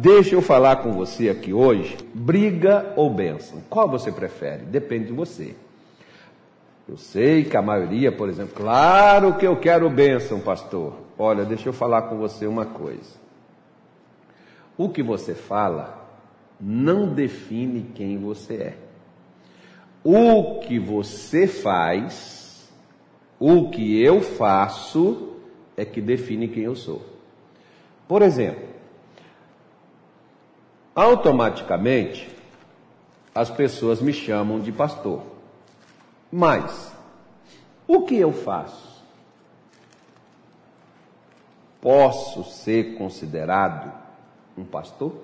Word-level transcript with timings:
Deixa 0.00 0.36
eu 0.36 0.40
falar 0.40 0.76
com 0.76 0.92
você 0.92 1.28
aqui 1.28 1.52
hoje, 1.52 1.96
briga 2.14 2.92
ou 2.94 3.12
bênção. 3.12 3.60
Qual 3.68 3.90
você 3.90 4.12
prefere? 4.12 4.62
Depende 4.62 5.06
de 5.06 5.12
você. 5.12 5.56
Eu 6.88 6.96
sei 6.96 7.42
que 7.42 7.56
a 7.56 7.62
maioria, 7.62 8.12
por 8.12 8.28
exemplo, 8.28 8.54
claro 8.54 9.34
que 9.34 9.44
eu 9.44 9.56
quero 9.56 9.90
bênção, 9.90 10.38
pastor. 10.38 10.94
Olha, 11.18 11.44
deixa 11.44 11.68
eu 11.68 11.72
falar 11.72 12.02
com 12.02 12.16
você 12.16 12.46
uma 12.46 12.64
coisa. 12.64 13.18
O 14.76 14.88
que 14.88 15.02
você 15.02 15.34
fala 15.34 16.08
não 16.60 17.12
define 17.12 17.90
quem 17.92 18.18
você 18.18 18.54
é. 18.54 18.76
O 20.04 20.60
que 20.60 20.78
você 20.78 21.48
faz, 21.48 22.70
o 23.36 23.68
que 23.68 24.00
eu 24.00 24.20
faço, 24.20 25.32
é 25.76 25.84
que 25.84 26.00
define 26.00 26.46
quem 26.46 26.62
eu 26.62 26.76
sou. 26.76 27.02
Por 28.06 28.22
exemplo, 28.22 28.77
automaticamente 30.98 32.28
as 33.32 33.48
pessoas 33.48 34.02
me 34.02 34.12
chamam 34.12 34.58
de 34.58 34.72
pastor. 34.72 35.22
Mas 36.30 36.92
o 37.86 38.02
que 38.02 38.16
eu 38.16 38.32
faço? 38.32 39.04
Posso 41.80 42.42
ser 42.42 42.96
considerado 42.98 43.92
um 44.56 44.64
pastor? 44.64 45.14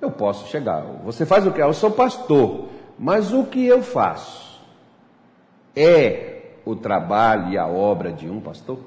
Eu 0.00 0.10
posso 0.10 0.48
chegar. 0.48 0.80
Você 1.04 1.26
faz 1.26 1.46
o 1.46 1.52
que? 1.52 1.60
Eu 1.60 1.74
sou 1.74 1.90
pastor. 1.90 2.70
Mas 2.98 3.30
o 3.30 3.44
que 3.44 3.66
eu 3.66 3.82
faço? 3.82 4.58
É 5.76 6.52
o 6.64 6.74
trabalho 6.74 7.52
e 7.52 7.58
a 7.58 7.66
obra 7.66 8.10
de 8.10 8.26
um 8.26 8.40
pastor? 8.40 8.78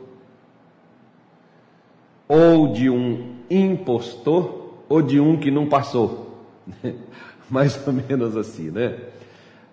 Ou 2.27 2.73
de 2.73 2.89
um 2.89 3.36
impostor? 3.49 4.67
Ou 4.89 5.01
de 5.01 5.19
um 5.19 5.37
que 5.37 5.51
não 5.51 5.67
passou? 5.67 6.45
Mais 7.49 7.85
ou 7.85 7.93
menos 7.93 8.35
assim, 8.35 8.69
né? 8.69 8.97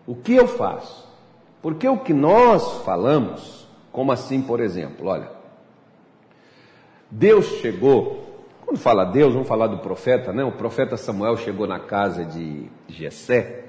O 0.07 0.15
que 0.15 0.35
eu 0.35 0.47
faço? 0.47 1.09
Porque 1.63 1.89
o 1.89 1.99
que 1.99 2.13
nós 2.13 2.83
falamos, 2.85 3.67
como 3.91 4.13
assim, 4.13 4.43
por 4.43 4.61
exemplo, 4.61 5.07
olha, 5.09 5.31
Deus 7.11 7.47
chegou, 7.61 8.45
quando 8.65 8.77
fala 8.77 9.05
Deus, 9.05 9.33
vamos 9.33 9.49
falar 9.49 9.69
do 9.69 9.79
profeta, 9.79 10.33
né? 10.33 10.45
O 10.45 10.53
profeta 10.53 10.97
Samuel 10.97 11.37
chegou 11.37 11.67
na 11.67 11.79
casa 11.79 12.25
de 12.25 12.67
Jessé 12.89 13.65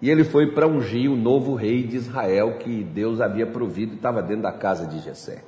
e 0.00 0.10
ele 0.10 0.24
foi 0.24 0.52
para 0.52 0.66
ungir 0.66 1.10
o 1.10 1.16
novo 1.16 1.54
rei 1.54 1.82
de 1.82 1.96
Israel 1.96 2.58
que 2.58 2.82
Deus 2.82 3.20
havia 3.20 3.46
provido 3.46 3.92
e 3.92 3.96
estava 3.96 4.22
dentro 4.22 4.42
da 4.42 4.52
casa 4.52 4.86
de 4.86 4.98
Jessé. 5.00 5.42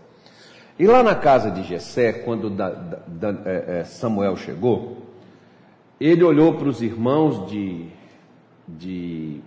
E 0.79 0.87
lá 0.87 1.03
na 1.03 1.15
casa 1.15 1.51
de 1.51 1.65
Jessé, 1.65 2.13
quando 2.13 2.49
da, 2.49 2.71
da, 2.71 3.31
é, 3.45 3.81
é, 3.81 3.85
Samuel 3.85 4.37
chegou, 4.37 4.99
ele 6.01 6.23
olhou 6.23 6.55
para 6.55 6.69
os 6.69 6.81
irmãos 6.81 7.51
de, 7.51 7.89
de 8.67 9.41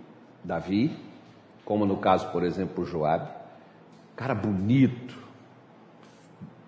Davi, 0.44 0.94
como 1.64 1.86
no 1.86 1.96
caso, 1.96 2.28
por 2.30 2.42
exemplo, 2.42 2.84
Joabe, 2.84 3.30
cara 4.14 4.34
bonito, 4.34 5.16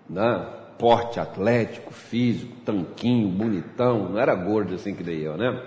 né? 0.09 0.47
porte 0.79 1.19
atlético, 1.19 1.93
físico, 1.93 2.53
tanquinho, 2.65 3.29
bonitão, 3.29 4.09
não 4.09 4.19
era 4.19 4.33
gordo 4.33 4.75
assim 4.75 4.93
que 4.93 5.03
nem 5.03 5.19
eu, 5.19 5.37
né? 5.37 5.61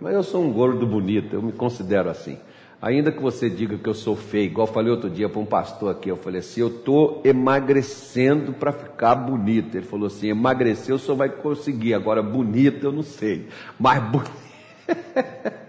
Mas 0.00 0.14
eu 0.14 0.22
sou 0.22 0.42
um 0.42 0.52
gordo 0.52 0.86
bonito, 0.86 1.34
eu 1.34 1.42
me 1.42 1.52
considero 1.52 2.08
assim. 2.08 2.38
Ainda 2.82 3.12
que 3.12 3.22
você 3.22 3.48
diga 3.48 3.78
que 3.78 3.88
eu 3.88 3.94
sou 3.94 4.16
feio, 4.16 4.46
igual 4.46 4.66
eu 4.66 4.72
falei 4.72 4.90
outro 4.90 5.08
dia 5.08 5.28
para 5.28 5.40
um 5.40 5.46
pastor 5.46 5.92
aqui, 5.92 6.08
eu 6.08 6.16
falei 6.16 6.40
assim, 6.40 6.62
eu 6.62 6.66
estou 6.66 7.22
emagrecendo 7.24 8.52
para 8.52 8.72
ficar 8.72 9.14
bonito. 9.14 9.76
Ele 9.76 9.86
falou 9.86 10.08
assim, 10.08 10.26
emagrecer 10.26 10.92
o 10.92 10.98
senhor 10.98 11.16
vai 11.16 11.28
conseguir, 11.28 11.94
agora 11.94 12.20
bonito 12.20 12.84
eu 12.84 12.90
não 12.90 13.04
sei. 13.04 13.46
Mas 13.78 14.02
bonito... 14.02 14.32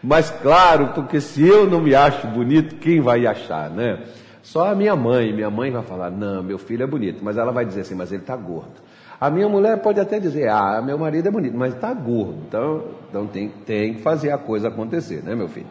Mas 0.00 0.30
claro, 0.30 0.92
porque 0.94 1.20
se 1.20 1.44
eu 1.44 1.68
não 1.68 1.80
me 1.80 1.92
acho 1.92 2.28
bonito, 2.28 2.76
quem 2.76 3.00
vai 3.00 3.26
achar, 3.26 3.68
né? 3.70 4.04
Só 4.40 4.70
a 4.70 4.74
minha 4.76 4.94
mãe, 4.94 5.32
minha 5.32 5.50
mãe 5.50 5.72
vai 5.72 5.82
falar, 5.82 6.10
não, 6.10 6.42
meu 6.42 6.58
filho 6.58 6.84
é 6.84 6.86
bonito, 6.86 7.24
mas 7.24 7.36
ela 7.36 7.50
vai 7.50 7.64
dizer 7.64 7.80
assim, 7.80 7.94
mas 7.96 8.12
ele 8.12 8.20
está 8.20 8.36
gordo. 8.36 8.84
A 9.18 9.28
minha 9.30 9.48
mulher 9.48 9.78
pode 9.78 9.98
até 9.98 10.20
dizer, 10.20 10.50
ah, 10.50 10.80
meu 10.84 10.98
marido 10.98 11.26
é 11.26 11.30
bonito, 11.30 11.56
mas 11.56 11.74
está 11.74 11.92
gordo. 11.94 12.36
Então, 12.46 12.84
então 13.08 13.26
tem, 13.26 13.48
tem 13.48 13.94
que 13.94 14.02
fazer 14.02 14.30
a 14.30 14.38
coisa 14.38 14.68
acontecer, 14.68 15.22
né, 15.24 15.34
meu 15.34 15.48
filho? 15.48 15.66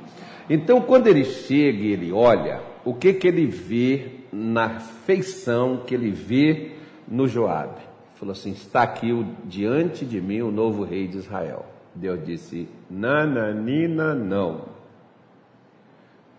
Então, 0.50 0.82
quando 0.82 1.08
ele 1.08 1.24
chega 1.24 1.80
e 1.80 1.92
ele 1.92 2.12
olha, 2.12 2.62
o 2.84 2.94
que 2.94 3.14
que 3.14 3.28
ele 3.28 3.46
vê 3.46 4.12
na 4.32 4.80
feição 4.80 5.84
que 5.86 5.94
ele 5.94 6.12
vê 6.12 6.72
no 7.08 7.28
Joabe? 7.28 7.82
Falou 8.16 8.34
assim, 8.34 8.52
está 8.52 8.84
aqui 8.84 9.12
o, 9.12 9.26
diante 9.46 10.06
de 10.06 10.20
mim 10.20 10.42
o 10.42 10.52
novo 10.52 10.84
rei 10.84 11.08
de 11.08 11.18
Israel. 11.18 11.66
Deus 11.96 12.26
disse: 12.26 12.68
Nananina, 12.90 14.14
não. 14.14 14.66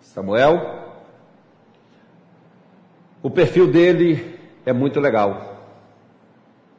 Samuel, 0.01 0.85
o 3.23 3.31
perfil 3.31 3.71
dele 3.71 4.39
é 4.67 4.73
muito 4.73 5.01
legal. 5.01 5.63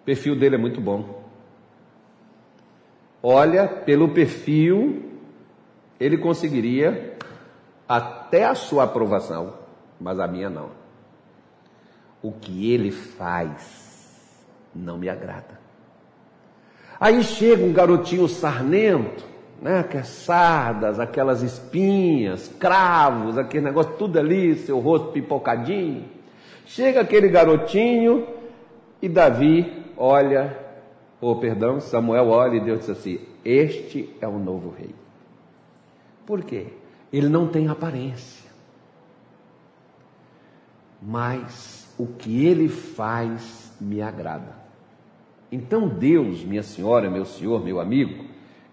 O 0.02 0.06
perfil 0.06 0.36
dele 0.36 0.56
é 0.56 0.60
muito 0.60 0.80
bom. 0.80 1.24
Olha, 3.22 3.68
pelo 3.68 4.10
perfil, 4.10 5.04
ele 6.00 6.18
conseguiria 6.18 7.15
até 7.88 8.46
a 8.46 8.56
sua 8.56 8.84
aprovação, 8.84 9.54
mas 10.00 10.20
a 10.20 10.28
minha 10.28 10.50
não. 10.50 10.70
O 12.22 12.32
que 12.32 12.72
ele 12.72 12.92
faz 12.92 14.46
não 14.74 14.98
me 14.98 15.10
agrada. 15.10 15.60
Aí 17.00 17.24
chega 17.24 17.64
um 17.64 17.74
garotinho 17.74 18.28
sarnento, 18.28 19.26
né, 19.62 19.84
que 19.84 19.98
é 19.98 20.04
sardas, 20.04 21.00
aquelas 21.00 21.42
espinhas, 21.42 22.48
cravos, 22.60 23.38
aquele 23.38 23.66
negócio 23.66 23.94
tudo 23.94 24.18
ali, 24.18 24.56
seu 24.56 24.80
rosto 24.80 25.12
pipocadinho. 25.12 26.06
Chega 26.66 27.02
aquele 27.02 27.30
garotinho 27.30 28.28
e 29.02 29.08
Davi 29.08 29.86
olha, 29.98 30.58
ou 31.22 31.40
perdão, 31.40 31.80
Samuel 31.80 32.30
olha 32.30 32.58
e 32.58 32.64
Deus 32.64 32.80
diz 32.82 32.90
assim: 32.90 33.20
Este 33.44 34.16
é 34.20 34.28
o 34.28 34.38
novo 34.38 34.74
rei. 34.78 34.94
Por 36.26 36.44
quê? 36.44 36.68
Ele 37.16 37.30
não 37.30 37.48
tem 37.48 37.70
aparência. 37.70 38.52
Mas 41.02 41.90
o 41.98 42.06
que 42.06 42.46
ele 42.46 42.68
faz 42.68 43.72
me 43.80 44.02
agrada. 44.02 44.54
Então 45.50 45.88
Deus, 45.88 46.44
minha 46.44 46.62
senhora, 46.62 47.10
meu 47.10 47.24
senhor, 47.24 47.64
meu 47.64 47.80
amigo, 47.80 48.26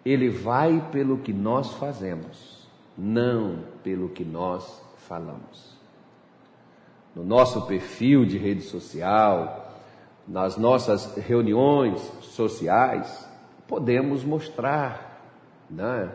ele 0.04 0.28
vai 0.28 0.88
pelo 0.90 1.18
que 1.18 1.32
nós 1.32 1.74
fazemos, 1.74 2.68
não 2.98 3.60
pelo 3.84 4.08
que 4.08 4.24
nós 4.24 4.82
falamos. 4.96 5.78
No 7.14 7.22
nosso 7.22 7.64
perfil 7.68 8.24
de 8.24 8.38
rede 8.38 8.62
social, 8.62 9.72
nas 10.26 10.56
nossas 10.56 11.14
reuniões 11.16 12.00
sociais, 12.22 13.24
podemos 13.68 14.24
mostrar, 14.24 15.20
né? 15.70 16.10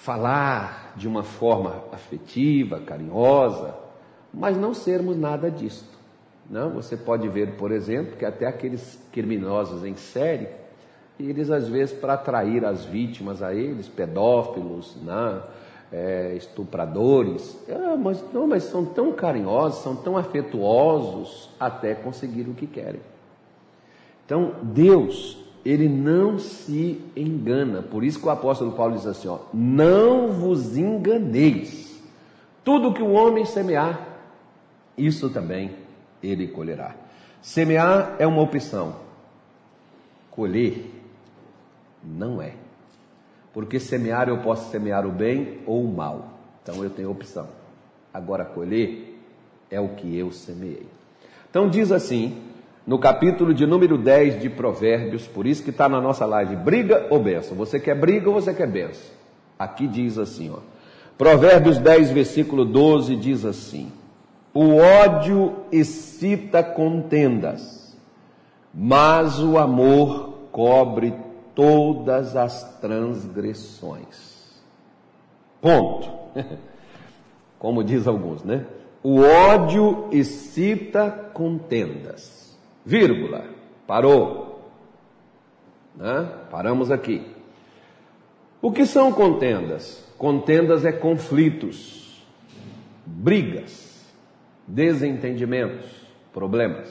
Falar 0.00 0.94
de 0.96 1.06
uma 1.06 1.22
forma 1.22 1.84
afetiva, 1.92 2.80
carinhosa, 2.80 3.74
mas 4.32 4.56
não 4.56 4.72
sermos 4.72 5.16
nada 5.16 5.50
disto. 5.50 5.98
Não, 6.48 6.70
você 6.70 6.96
pode 6.96 7.28
ver, 7.28 7.56
por 7.56 7.70
exemplo, 7.70 8.16
que 8.16 8.24
até 8.24 8.46
aqueles 8.46 8.98
criminosos 9.12 9.84
em 9.84 9.94
série, 9.94 10.48
eles 11.18 11.50
às 11.50 11.68
vezes 11.68 11.94
para 11.94 12.14
atrair 12.14 12.64
as 12.64 12.84
vítimas 12.84 13.42
a 13.42 13.54
eles, 13.54 13.88
pedófilos, 13.88 14.96
né, 15.02 15.42
é, 15.92 16.34
estupradores, 16.34 17.58
é, 17.68 17.94
mas 17.96 18.24
não, 18.32 18.46
mas 18.46 18.64
são 18.64 18.84
tão 18.84 19.12
carinhosos, 19.12 19.82
são 19.82 19.94
tão 19.94 20.16
afetuosos 20.16 21.50
até 21.60 21.94
conseguir 21.94 22.48
o 22.48 22.54
que 22.54 22.66
querem. 22.66 23.02
Então 24.24 24.54
Deus, 24.62 25.36
ele 25.64 25.88
não 25.88 26.38
se 26.38 27.00
engana. 27.16 27.82
Por 27.82 28.04
isso 28.04 28.18
que 28.18 28.26
o 28.26 28.30
apóstolo 28.30 28.72
Paulo 28.72 28.96
diz 28.96 29.06
assim: 29.06 29.28
ó, 29.28 29.38
não 29.52 30.32
vos 30.32 30.76
enganeis. 30.76 32.00
Tudo 32.64 32.92
que 32.92 33.02
o 33.02 33.12
homem 33.12 33.44
semear, 33.44 34.08
isso 34.96 35.30
também 35.30 35.72
ele 36.22 36.48
colherá. 36.48 36.94
Semear 37.40 38.16
é 38.18 38.26
uma 38.26 38.42
opção, 38.42 38.96
colher 40.30 40.90
não 42.02 42.40
é. 42.40 42.54
Porque 43.52 43.80
semear 43.80 44.28
eu 44.28 44.38
posso 44.38 44.70
semear 44.70 45.06
o 45.06 45.10
bem 45.10 45.60
ou 45.66 45.84
o 45.84 45.92
mal. 45.92 46.38
Então 46.62 46.82
eu 46.84 46.90
tenho 46.90 47.10
opção. 47.10 47.48
Agora 48.12 48.44
colher 48.44 49.18
é 49.70 49.80
o 49.80 49.88
que 49.88 50.16
eu 50.16 50.30
semeei. 50.30 50.86
Então 51.48 51.68
diz 51.68 51.90
assim, 51.90 52.40
no 52.90 52.98
capítulo 52.98 53.54
de 53.54 53.64
número 53.66 53.96
10 53.96 54.40
de 54.40 54.50
Provérbios, 54.50 55.24
por 55.24 55.46
isso 55.46 55.62
que 55.62 55.70
está 55.70 55.88
na 55.88 56.00
nossa 56.00 56.26
live, 56.26 56.56
briga 56.56 57.06
ou 57.08 57.20
benção. 57.20 57.56
Você 57.56 57.78
quer 57.78 57.94
briga 57.94 58.28
ou 58.28 58.34
você 58.34 58.52
quer 58.52 58.66
benção? 58.66 59.12
Aqui 59.56 59.86
diz 59.86 60.18
assim, 60.18 60.50
ó. 60.50 60.58
Provérbios 61.16 61.78
10, 61.78 62.10
versículo 62.10 62.64
12 62.64 63.14
diz 63.14 63.44
assim: 63.44 63.92
o 64.52 64.78
ódio 64.78 65.58
excita 65.70 66.64
contendas, 66.64 67.96
mas 68.74 69.38
o 69.38 69.56
amor 69.56 70.48
cobre 70.50 71.14
todas 71.54 72.34
as 72.34 72.76
transgressões. 72.80 74.60
Ponto. 75.60 76.10
Como 77.56 77.84
diz 77.84 78.08
alguns, 78.08 78.42
né? 78.42 78.66
O 79.00 79.20
ódio 79.20 80.08
excita 80.10 81.08
contendas. 81.32 82.49
Vírgula. 82.84 83.44
Parou. 83.86 84.70
Né? 85.96 86.28
Paramos 86.50 86.90
aqui. 86.90 87.26
O 88.62 88.70
que 88.70 88.84
são 88.86 89.12
contendas? 89.12 90.04
Contendas 90.18 90.84
é 90.84 90.92
conflitos, 90.92 92.22
brigas, 93.06 94.06
desentendimentos, 94.66 95.86
problemas. 96.32 96.90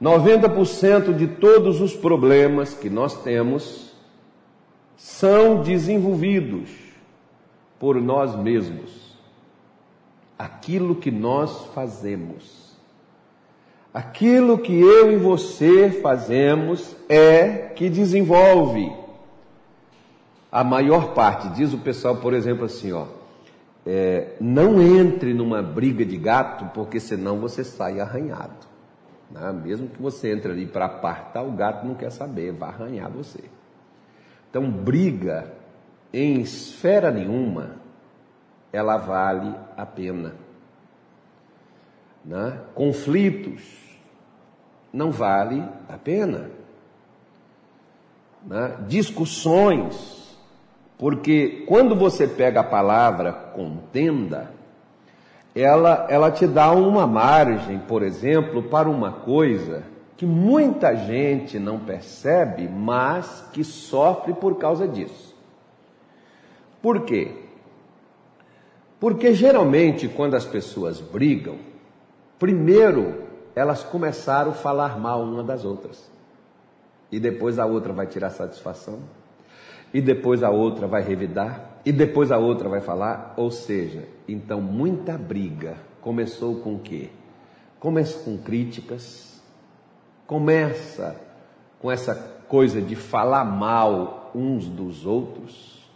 90% 0.00 1.14
de 1.14 1.26
todos 1.26 1.80
os 1.80 1.94
problemas 1.94 2.74
que 2.74 2.88
nós 2.88 3.22
temos 3.22 3.94
são 4.96 5.62
desenvolvidos 5.62 6.70
por 7.78 8.00
nós 8.00 8.34
mesmos. 8.34 9.14
Aquilo 10.38 10.96
que 10.96 11.10
nós 11.10 11.66
fazemos. 11.74 12.63
Aquilo 13.94 14.58
que 14.58 14.76
eu 14.76 15.12
e 15.12 15.16
você 15.16 15.88
fazemos 15.88 16.96
é 17.08 17.68
que 17.76 17.88
desenvolve 17.88 18.92
a 20.50 20.64
maior 20.64 21.14
parte, 21.14 21.48
diz 21.50 21.72
o 21.72 21.78
pessoal, 21.78 22.16
por 22.16 22.34
exemplo, 22.34 22.64
assim, 22.64 22.90
ó, 22.90 23.06
é, 23.86 24.34
não 24.40 24.82
entre 24.82 25.32
numa 25.32 25.62
briga 25.62 26.04
de 26.04 26.16
gato, 26.16 26.64
porque 26.74 26.98
senão 26.98 27.38
você 27.38 27.62
sai 27.62 28.00
arranhado. 28.00 28.66
Né? 29.30 29.52
Mesmo 29.64 29.86
que 29.86 30.02
você 30.02 30.32
entre 30.32 30.50
ali 30.50 30.66
para 30.66 30.86
apartar, 30.86 31.42
o 31.42 31.52
gato 31.52 31.86
não 31.86 31.94
quer 31.94 32.10
saber, 32.10 32.50
vai 32.50 32.70
arranhar 32.70 33.08
você. 33.08 33.44
Então, 34.50 34.68
briga 34.68 35.52
em 36.12 36.40
esfera 36.40 37.12
nenhuma, 37.12 37.76
ela 38.72 38.96
vale 38.96 39.54
a 39.76 39.86
pena. 39.86 40.34
Né? 42.24 42.58
Conflitos 42.74 43.83
não 44.94 45.10
vale 45.10 45.62
a 45.88 45.98
pena. 45.98 46.50
Né? 48.46 48.76
Discussões 48.86 50.24
porque 50.96 51.64
quando 51.66 51.94
você 51.94 52.26
pega 52.26 52.60
a 52.60 52.64
palavra 52.64 53.32
contenda, 53.32 54.52
ela, 55.54 56.06
ela 56.08 56.30
te 56.30 56.46
dá 56.46 56.70
uma 56.70 57.06
margem, 57.06 57.78
por 57.80 58.02
exemplo, 58.02 58.62
para 58.62 58.88
uma 58.88 59.12
coisa 59.12 59.82
que 60.16 60.24
muita 60.24 60.94
gente 60.94 61.58
não 61.58 61.80
percebe, 61.80 62.68
mas 62.68 63.44
que 63.52 63.64
sofre 63.64 64.32
por 64.32 64.56
causa 64.56 64.86
disso. 64.86 65.34
Por 66.80 67.00
quê? 67.00 67.32
Porque 69.00 69.34
geralmente 69.34 70.06
quando 70.06 70.34
as 70.34 70.44
pessoas 70.44 71.00
brigam, 71.00 71.56
primeiro 72.38 73.23
elas 73.54 73.82
começaram 73.82 74.50
a 74.50 74.54
falar 74.54 74.98
mal 74.98 75.22
uma 75.22 75.42
das 75.42 75.64
outras. 75.64 76.10
E 77.10 77.20
depois 77.20 77.58
a 77.58 77.66
outra 77.66 77.92
vai 77.92 78.06
tirar 78.06 78.30
satisfação 78.30 79.00
e 79.94 80.00
depois 80.00 80.42
a 80.42 80.50
outra 80.50 80.88
vai 80.88 81.02
revidar, 81.02 81.78
e 81.84 81.92
depois 81.92 82.32
a 82.32 82.36
outra 82.36 82.68
vai 82.68 82.80
falar, 82.80 83.32
ou 83.36 83.48
seja, 83.52 84.08
então 84.26 84.60
muita 84.60 85.16
briga 85.16 85.76
começou 86.00 86.56
com 86.56 86.74
o 86.74 86.78
quê? 86.80 87.10
Começa 87.78 88.18
com 88.24 88.36
críticas, 88.36 89.40
começa 90.26 91.14
com 91.78 91.92
essa 91.92 92.12
coisa 92.48 92.82
de 92.82 92.96
falar 92.96 93.44
mal 93.44 94.32
uns 94.34 94.66
dos 94.66 95.06
outros, 95.06 95.88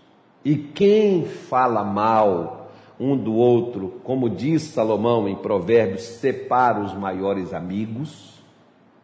e 0.45 0.57
quem 0.57 1.27
fala 1.27 1.83
mal 1.83 2.58
um 3.01 3.17
do 3.17 3.35
outro, 3.35 4.01
como 4.03 4.29
diz 4.29 4.63
Salomão 4.63 5.29
em 5.29 5.37
Provérbios, 5.37 6.03
separa 6.03 6.81
os 6.81 6.95
maiores 6.95 7.55
amigos, 7.55 8.43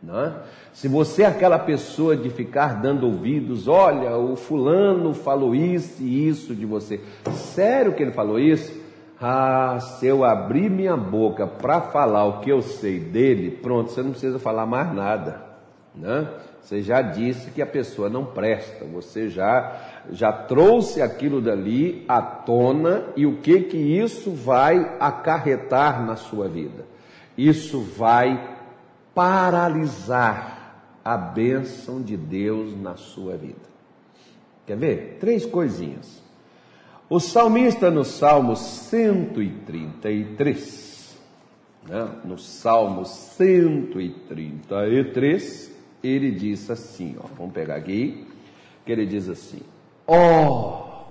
não 0.03 0.21
é? 0.21 0.33
Se 0.73 0.89
você 0.89 1.23
é 1.23 1.27
aquela 1.27 1.59
pessoa 1.59 2.17
de 2.17 2.29
ficar 2.29 2.81
dando 2.83 3.07
ouvidos, 3.07 3.69
olha, 3.69 4.17
o 4.17 4.37
fulano 4.37 5.15
falou 5.15 5.55
isso 5.55 6.03
e 6.03 6.29
isso 6.29 6.55
de 6.55 6.67
você. 6.67 7.01
Sério 7.33 7.95
que 7.95 8.03
ele 8.03 8.13
falou 8.13 8.39
isso? 8.39 8.83
Ah, 9.21 9.79
se 9.81 10.07
eu 10.07 10.25
abrir 10.25 10.69
minha 10.69 10.97
boca 10.97 11.47
para 11.47 11.81
falar 11.81 12.25
o 12.25 12.41
que 12.41 12.51
eu 12.51 12.61
sei 12.61 12.99
dele, 12.99 13.51
pronto, 13.51 13.93
você 13.93 14.03
não 14.03 14.11
precisa 14.11 14.39
falar 14.39 14.67
mais 14.67 14.93
nada, 14.93 15.41
né? 15.95 16.27
Você 16.65 16.81
já 16.81 17.03
disse 17.03 17.51
que 17.51 17.61
a 17.61 17.67
pessoa 17.67 18.09
não 18.09 18.25
presta, 18.25 18.87
você 18.87 19.29
já 19.29 19.83
já 20.11 20.33
trouxe 20.33 21.03
aquilo 21.03 21.43
dali 21.43 22.07
à 22.09 22.23
tona 22.23 23.05
e 23.15 23.27
o 23.27 23.37
que 23.37 23.61
que 23.61 23.77
isso 23.77 24.31
vai 24.31 24.97
acarretar 24.99 26.03
na 26.05 26.17
sua 26.17 26.49
vida? 26.49 26.87
Isso 27.37 27.83
vai 27.83 28.57
paralisar 29.15 30.81
a 31.05 31.19
bênção 31.19 32.01
de 32.01 32.17
Deus 32.17 32.75
na 32.81 32.97
sua 32.97 33.37
vida. 33.37 33.75
Quer 34.67 34.79
ver? 34.79 35.19
Três 35.21 35.45
coisinhas. 35.45 36.23
O 37.11 37.21
salmista 37.21 37.91
no 37.91 38.05
Salmo 38.05 38.57
133, 38.57 41.19
né? 41.87 42.09
no 42.25 42.39
Salmo 42.39 43.05
133, 43.05 45.74
ele 46.07 46.31
diz 46.31 46.71
assim, 46.71 47.17
ó, 47.19 47.27
vamos 47.37 47.53
pegar 47.53 47.77
aqui, 47.77 48.27
que 48.85 48.93
ele 48.93 49.07
diz 49.07 49.29
assim, 49.29 49.61
ó, 50.07 50.47
oh, 50.47 51.05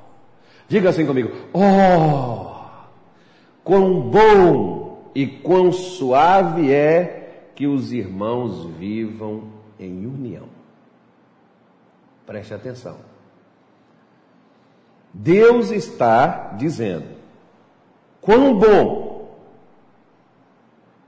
diga 0.68 0.90
assim 0.90 1.06
comigo, 1.06 1.32
ó, 1.54 1.60
oh, 1.60 2.88
quão 3.64 4.02
bom 4.02 5.12
e 5.16 5.28
quão 5.28 5.72
suave 5.72 6.72
é 6.72 7.50
que 7.56 7.68
os 7.68 7.92
irmãos 7.92 8.66
vivam 8.78 9.44
em 9.80 10.06
união. 10.06 10.48
Preste 12.26 12.54
atenção. 12.54 12.98
Deus 15.14 15.70
está 15.70 16.56
dizendo: 16.58 17.06
quão 18.20 18.58
bom 18.58 19.03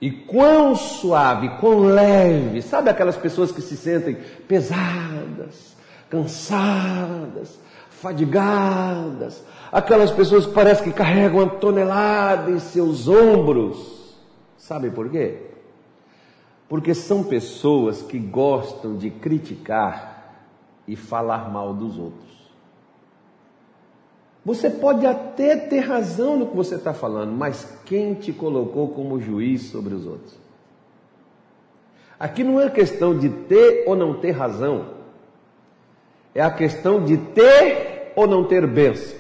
e 0.06 0.12
quão 0.12 0.76
suave, 0.76 1.50
quão 1.60 1.80
leve. 1.80 2.62
Sabe 2.62 2.92
aquelas 2.92 3.18
pessoas 3.18 3.52
que 3.52 3.60
se 3.60 3.76
sentem 3.76 4.16
pesadas, 4.48 5.76
cansadas, 6.08 7.60
fadigadas, 7.90 9.44
aquelas 9.72 10.12
pessoas 10.12 10.46
que 10.46 10.54
parece 10.54 10.84
que 10.84 10.94
carregam 10.94 11.40
uma 11.40 11.50
tonelada 11.50 12.52
em 12.52 12.60
seus 12.60 13.08
ombros. 13.08 14.16
Sabe 14.60 14.92
por 14.92 15.10
quê? 15.10 15.40
Porque 16.70 16.94
são 16.94 17.24
pessoas 17.24 18.04
que 18.04 18.20
gostam 18.20 18.98
de 18.98 19.10
criticar 19.10 20.36
e 20.88 20.96
falar 20.96 21.50
mal 21.50 21.74
dos 21.74 21.98
outros. 21.98 22.35
Você 24.46 24.70
pode 24.70 25.08
até 25.08 25.56
ter 25.56 25.80
razão 25.80 26.38
no 26.38 26.46
que 26.46 26.56
você 26.56 26.76
está 26.76 26.94
falando, 26.94 27.32
mas 27.32 27.80
quem 27.84 28.14
te 28.14 28.32
colocou 28.32 28.90
como 28.90 29.20
juiz 29.20 29.64
sobre 29.64 29.96
os 29.96 30.06
outros? 30.06 30.38
Aqui 32.20 32.44
não 32.44 32.62
é 32.62 32.70
questão 32.70 33.18
de 33.18 33.28
ter 33.28 33.84
ou 33.88 33.96
não 33.96 34.14
ter 34.14 34.32
razão, 34.32 34.94
é 36.34 36.42
a 36.42 36.52
questão 36.52 37.04
de 37.04 37.18
ter 37.18 38.14
ou 38.16 38.28
não 38.28 38.46
ter 38.46 38.68
bênção. 38.68 39.18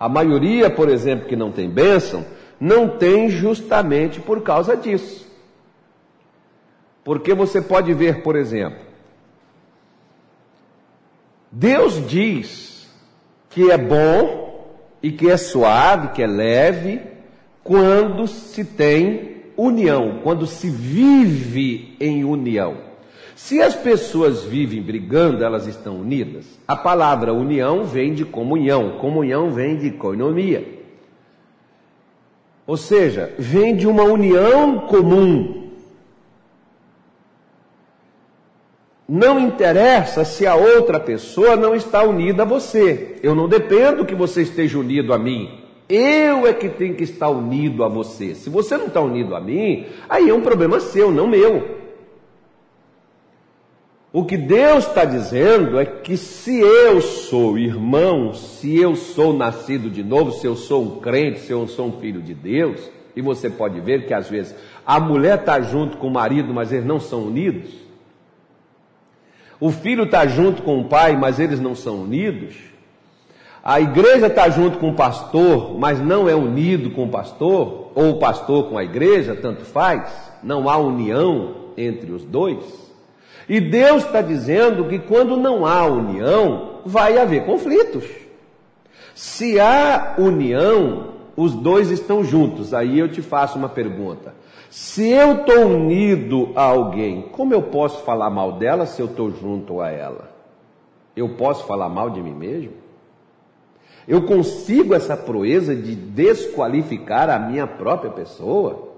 A 0.00 0.08
maioria, 0.08 0.70
por 0.70 0.88
exemplo, 0.88 1.28
que 1.28 1.36
não 1.36 1.52
tem 1.52 1.68
bênção, 1.68 2.24
não 2.58 2.96
tem 2.96 3.28
justamente 3.28 4.18
por 4.18 4.42
causa 4.42 4.74
disso. 4.74 5.26
Porque 7.04 7.34
você 7.34 7.60
pode 7.60 7.92
ver, 7.92 8.22
por 8.22 8.34
exemplo, 8.34 8.80
Deus 11.52 12.06
diz 12.08 12.65
que 13.56 13.70
é 13.70 13.78
bom 13.78 14.68
e 15.02 15.10
que 15.10 15.30
é 15.30 15.36
suave, 15.38 16.08
que 16.08 16.22
é 16.22 16.26
leve, 16.26 17.00
quando 17.64 18.26
se 18.26 18.62
tem 18.62 19.44
união, 19.56 20.20
quando 20.22 20.46
se 20.46 20.68
vive 20.68 21.96
em 21.98 22.22
união. 22.22 22.76
Se 23.34 23.62
as 23.62 23.74
pessoas 23.74 24.44
vivem 24.44 24.82
brigando, 24.82 25.42
elas 25.42 25.66
estão 25.66 25.96
unidas. 25.96 26.44
A 26.68 26.76
palavra 26.76 27.32
união 27.32 27.84
vem 27.84 28.12
de 28.12 28.26
comunhão, 28.26 28.98
comunhão 28.98 29.50
vem 29.50 29.78
de 29.78 29.90
coinomia. 29.92 30.62
Ou 32.66 32.76
seja, 32.76 33.32
vem 33.38 33.74
de 33.74 33.86
uma 33.86 34.02
união 34.02 34.80
comum. 34.80 35.65
Não 39.08 39.38
interessa 39.38 40.24
se 40.24 40.46
a 40.46 40.56
outra 40.56 40.98
pessoa 40.98 41.54
não 41.54 41.74
está 41.74 42.02
unida 42.02 42.42
a 42.42 42.46
você. 42.46 43.16
Eu 43.22 43.34
não 43.34 43.48
dependo 43.48 44.04
que 44.04 44.14
você 44.14 44.42
esteja 44.42 44.78
unido 44.78 45.12
a 45.12 45.18
mim. 45.18 45.60
Eu 45.88 46.46
é 46.46 46.52
que 46.52 46.68
tenho 46.68 46.96
que 46.96 47.04
estar 47.04 47.28
unido 47.30 47.84
a 47.84 47.88
você. 47.88 48.34
Se 48.34 48.50
você 48.50 48.76
não 48.76 48.86
está 48.86 49.00
unido 49.00 49.36
a 49.36 49.40
mim, 49.40 49.86
aí 50.08 50.28
é 50.28 50.34
um 50.34 50.40
problema 50.40 50.80
seu, 50.80 51.12
não 51.12 51.28
meu. 51.28 51.76
O 54.12 54.24
que 54.24 54.36
Deus 54.36 54.88
está 54.88 55.04
dizendo 55.04 55.78
é 55.78 55.84
que 55.84 56.16
se 56.16 56.58
eu 56.58 57.00
sou 57.00 57.56
irmão, 57.56 58.34
se 58.34 58.76
eu 58.76 58.96
sou 58.96 59.32
nascido 59.32 59.88
de 59.88 60.02
novo, 60.02 60.32
se 60.32 60.46
eu 60.46 60.56
sou 60.56 60.82
um 60.82 61.00
crente, 61.00 61.40
se 61.40 61.52
eu 61.52 61.68
sou 61.68 61.88
um 61.88 62.00
filho 62.00 62.20
de 62.20 62.34
Deus, 62.34 62.90
e 63.14 63.22
você 63.22 63.48
pode 63.48 63.78
ver 63.80 64.06
que 64.06 64.14
às 64.14 64.28
vezes 64.28 64.56
a 64.84 64.98
mulher 64.98 65.38
está 65.38 65.60
junto 65.60 65.98
com 65.98 66.08
o 66.08 66.12
marido, 66.12 66.52
mas 66.52 66.72
eles 66.72 66.86
não 66.86 66.98
são 66.98 67.24
unidos. 67.24 67.85
O 69.58 69.70
filho 69.70 70.04
está 70.04 70.26
junto 70.26 70.62
com 70.62 70.80
o 70.80 70.84
pai, 70.84 71.16
mas 71.16 71.38
eles 71.38 71.60
não 71.60 71.74
são 71.74 72.02
unidos. 72.02 72.54
A 73.64 73.80
igreja 73.80 74.28
está 74.28 74.48
junto 74.48 74.78
com 74.78 74.90
o 74.90 74.94
pastor, 74.94 75.76
mas 75.78 75.98
não 75.98 76.28
é 76.28 76.34
unido 76.34 76.90
com 76.90 77.04
o 77.04 77.08
pastor, 77.08 77.90
ou 77.94 78.10
o 78.10 78.18
pastor 78.18 78.68
com 78.68 78.78
a 78.78 78.84
igreja, 78.84 79.34
tanto 79.34 79.64
faz. 79.64 80.12
Não 80.42 80.68
há 80.68 80.76
união 80.76 81.72
entre 81.76 82.12
os 82.12 82.22
dois. 82.22 82.64
E 83.48 83.60
Deus 83.60 84.04
está 84.04 84.20
dizendo 84.20 84.84
que 84.84 84.98
quando 84.98 85.36
não 85.36 85.64
há 85.66 85.86
união, 85.86 86.80
vai 86.84 87.18
haver 87.18 87.44
conflitos. 87.44 88.04
Se 89.14 89.58
há 89.58 90.14
união, 90.18 91.14
os 91.36 91.54
dois 91.54 91.90
estão 91.90 92.22
juntos. 92.22 92.74
Aí 92.74 92.98
eu 92.98 93.08
te 93.08 93.22
faço 93.22 93.58
uma 93.58 93.68
pergunta: 93.68 94.34
se 94.76 95.08
eu 95.08 95.36
estou 95.36 95.68
unido 95.68 96.52
a 96.54 96.64
alguém, 96.64 97.22
como 97.32 97.54
eu 97.54 97.62
posso 97.62 98.04
falar 98.04 98.28
mal 98.28 98.58
dela 98.58 98.84
se 98.84 99.00
eu 99.00 99.06
estou 99.06 99.30
junto 99.30 99.80
a 99.80 99.90
ela? 99.90 100.30
Eu 101.16 101.30
posso 101.30 101.66
falar 101.66 101.88
mal 101.88 102.10
de 102.10 102.20
mim 102.20 102.34
mesmo? 102.34 102.74
Eu 104.06 104.26
consigo 104.26 104.92
essa 104.92 105.16
proeza 105.16 105.74
de 105.74 105.96
desqualificar 105.96 107.30
a 107.30 107.38
minha 107.38 107.66
própria 107.66 108.10
pessoa? 108.10 108.90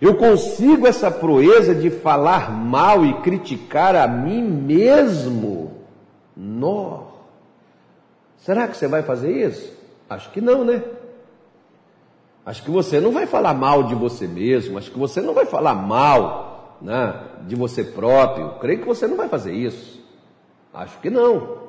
Eu 0.00 0.16
consigo 0.16 0.86
essa 0.86 1.10
proeza 1.10 1.74
de 1.74 1.90
falar 1.90 2.50
mal 2.50 3.04
e 3.04 3.12
criticar 3.20 3.94
a 3.94 4.08
mim 4.08 4.40
mesmo? 4.42 5.82
Nó! 6.34 7.08
Será 8.38 8.66
que 8.66 8.74
você 8.78 8.88
vai 8.88 9.02
fazer 9.02 9.32
isso? 9.32 9.70
Acho 10.08 10.30
que 10.30 10.40
não, 10.40 10.64
né? 10.64 10.82
Acho 12.44 12.62
que 12.62 12.70
você 12.70 13.00
não 13.00 13.12
vai 13.12 13.26
falar 13.26 13.54
mal 13.54 13.84
de 13.84 13.94
você 13.94 14.26
mesmo, 14.26 14.76
acho 14.76 14.90
que 14.90 14.98
você 14.98 15.20
não 15.20 15.32
vai 15.32 15.46
falar 15.46 15.74
mal 15.74 16.78
né, 16.82 17.14
de 17.46 17.54
você 17.54 17.84
próprio. 17.84 18.58
Creio 18.58 18.80
que 18.80 18.86
você 18.86 19.06
não 19.06 19.16
vai 19.16 19.28
fazer 19.28 19.52
isso. 19.52 20.02
Acho 20.74 20.98
que 21.00 21.08
não. 21.08 21.62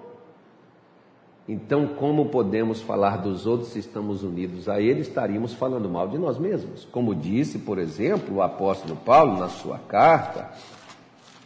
Então, 1.48 1.88
como 1.88 2.30
podemos 2.30 2.82
falar 2.82 3.18
dos 3.18 3.46
outros 3.46 3.72
se 3.72 3.80
estamos 3.80 4.24
unidos 4.24 4.70
a 4.70 4.80
Ele? 4.80 5.01
Estaríamos 5.01 5.53
falando 5.53 5.89
mal 5.89 6.08
de 6.08 6.18
nós 6.18 6.38
mesmos. 6.38 6.86
Como 6.86 7.13
disse, 7.13 7.60
por 7.60 7.77
exemplo, 7.77 8.38
o 8.38 8.42
apóstolo 8.42 8.96
Paulo 8.96 9.38
na 9.38 9.50
sua 9.50 9.77
carta, 9.77 10.51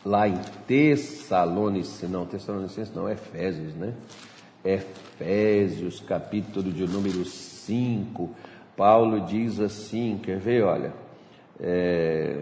lá 0.06 0.28
em 0.28 0.38
Tessalonicenses, 0.68 2.10
não, 2.10 2.28
Tessalonicenses 2.28 2.94
não, 2.94 3.10
Efésios, 3.10 3.74
né? 3.74 3.94
Efésios, 4.64 6.00
capítulo 6.00 6.72
de 6.72 6.86
número 6.86 7.26
5, 7.26 8.30
Paulo 8.78 9.22
diz 9.22 9.60
assim, 9.60 10.20
quer 10.22 10.38
ver, 10.38 10.64
olha, 10.64 10.94
é, 11.60 12.42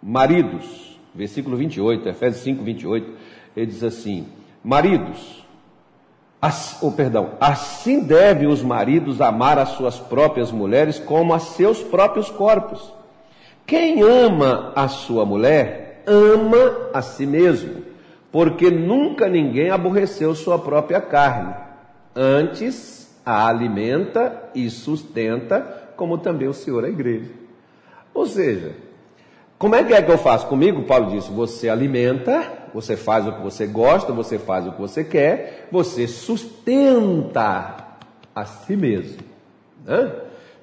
maridos, 0.00 1.00
versículo 1.12 1.56
28, 1.56 2.08
Efésios 2.08 2.44
5, 2.44 2.62
28, 2.62 3.12
ele 3.56 3.66
diz 3.66 3.82
assim, 3.82 4.28
maridos, 4.62 5.44
as, 6.40 6.78
oh, 6.80 6.92
perdão, 6.92 7.30
assim 7.40 8.04
devem 8.04 8.46
os 8.46 8.62
maridos 8.62 9.20
amar 9.20 9.58
as 9.58 9.70
suas 9.70 9.98
próprias 9.98 10.52
mulheres 10.52 11.00
como 11.00 11.34
a 11.34 11.40
seus 11.40 11.82
próprios 11.82 12.30
corpos. 12.30 12.94
Quem 13.66 14.00
ama 14.02 14.72
a 14.76 14.86
sua 14.86 15.26
mulher, 15.26 16.04
ama 16.06 16.90
a 16.94 17.02
si 17.02 17.26
mesmo, 17.26 17.82
porque 18.30 18.70
nunca 18.70 19.28
ninguém 19.28 19.70
aborreceu 19.70 20.32
sua 20.36 20.56
própria 20.56 21.00
carne. 21.00 21.52
Antes, 22.14 23.07
a 23.28 23.46
alimenta 23.46 24.48
e 24.54 24.70
sustenta, 24.70 25.60
como 25.96 26.16
também 26.16 26.48
o 26.48 26.54
Senhor 26.54 26.82
a 26.82 26.88
igreja. 26.88 27.30
Ou 28.14 28.26
seja, 28.26 28.74
como 29.58 29.74
é 29.74 29.84
que 29.84 29.92
é 29.92 30.00
que 30.00 30.10
eu 30.10 30.16
faço? 30.16 30.46
Comigo, 30.46 30.84
Paulo 30.84 31.10
disse: 31.10 31.30
você 31.30 31.68
alimenta, 31.68 32.50
você 32.72 32.96
faz 32.96 33.26
o 33.26 33.32
que 33.32 33.42
você 33.42 33.66
gosta, 33.66 34.14
você 34.14 34.38
faz 34.38 34.66
o 34.66 34.72
que 34.72 34.80
você 34.80 35.04
quer, 35.04 35.68
você 35.70 36.08
sustenta 36.08 37.84
a 38.34 38.44
si 38.46 38.74
mesmo. 38.74 39.20
Né? 39.84 40.10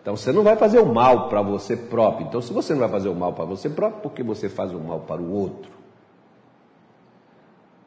Então 0.02 0.16
você 0.16 0.32
não 0.32 0.42
vai 0.42 0.56
fazer 0.56 0.80
o 0.80 0.88
mal 0.88 1.30
para 1.30 1.44
você 1.44 1.78
próprio. 1.78 2.26
Então, 2.28 2.42
se 2.42 2.52
você 2.52 2.74
não 2.74 2.80
vai 2.80 2.90
fazer 2.90 3.10
o 3.10 3.16
mal 3.16 3.34
para 3.34 3.46
você 3.46 3.70
próprio, 3.70 4.02
por 4.02 4.12
que 4.12 4.24
você 4.24 4.50
faz 4.50 4.74
o 4.74 4.80
mal 4.80 5.02
para 5.02 5.22
o 5.22 5.32
outro? 5.32 5.70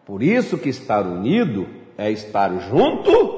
Por 0.06 0.22
isso 0.22 0.56
que 0.56 0.68
estar 0.68 1.04
unido 1.04 1.66
é 1.96 2.12
estar 2.12 2.56
junto 2.60 3.37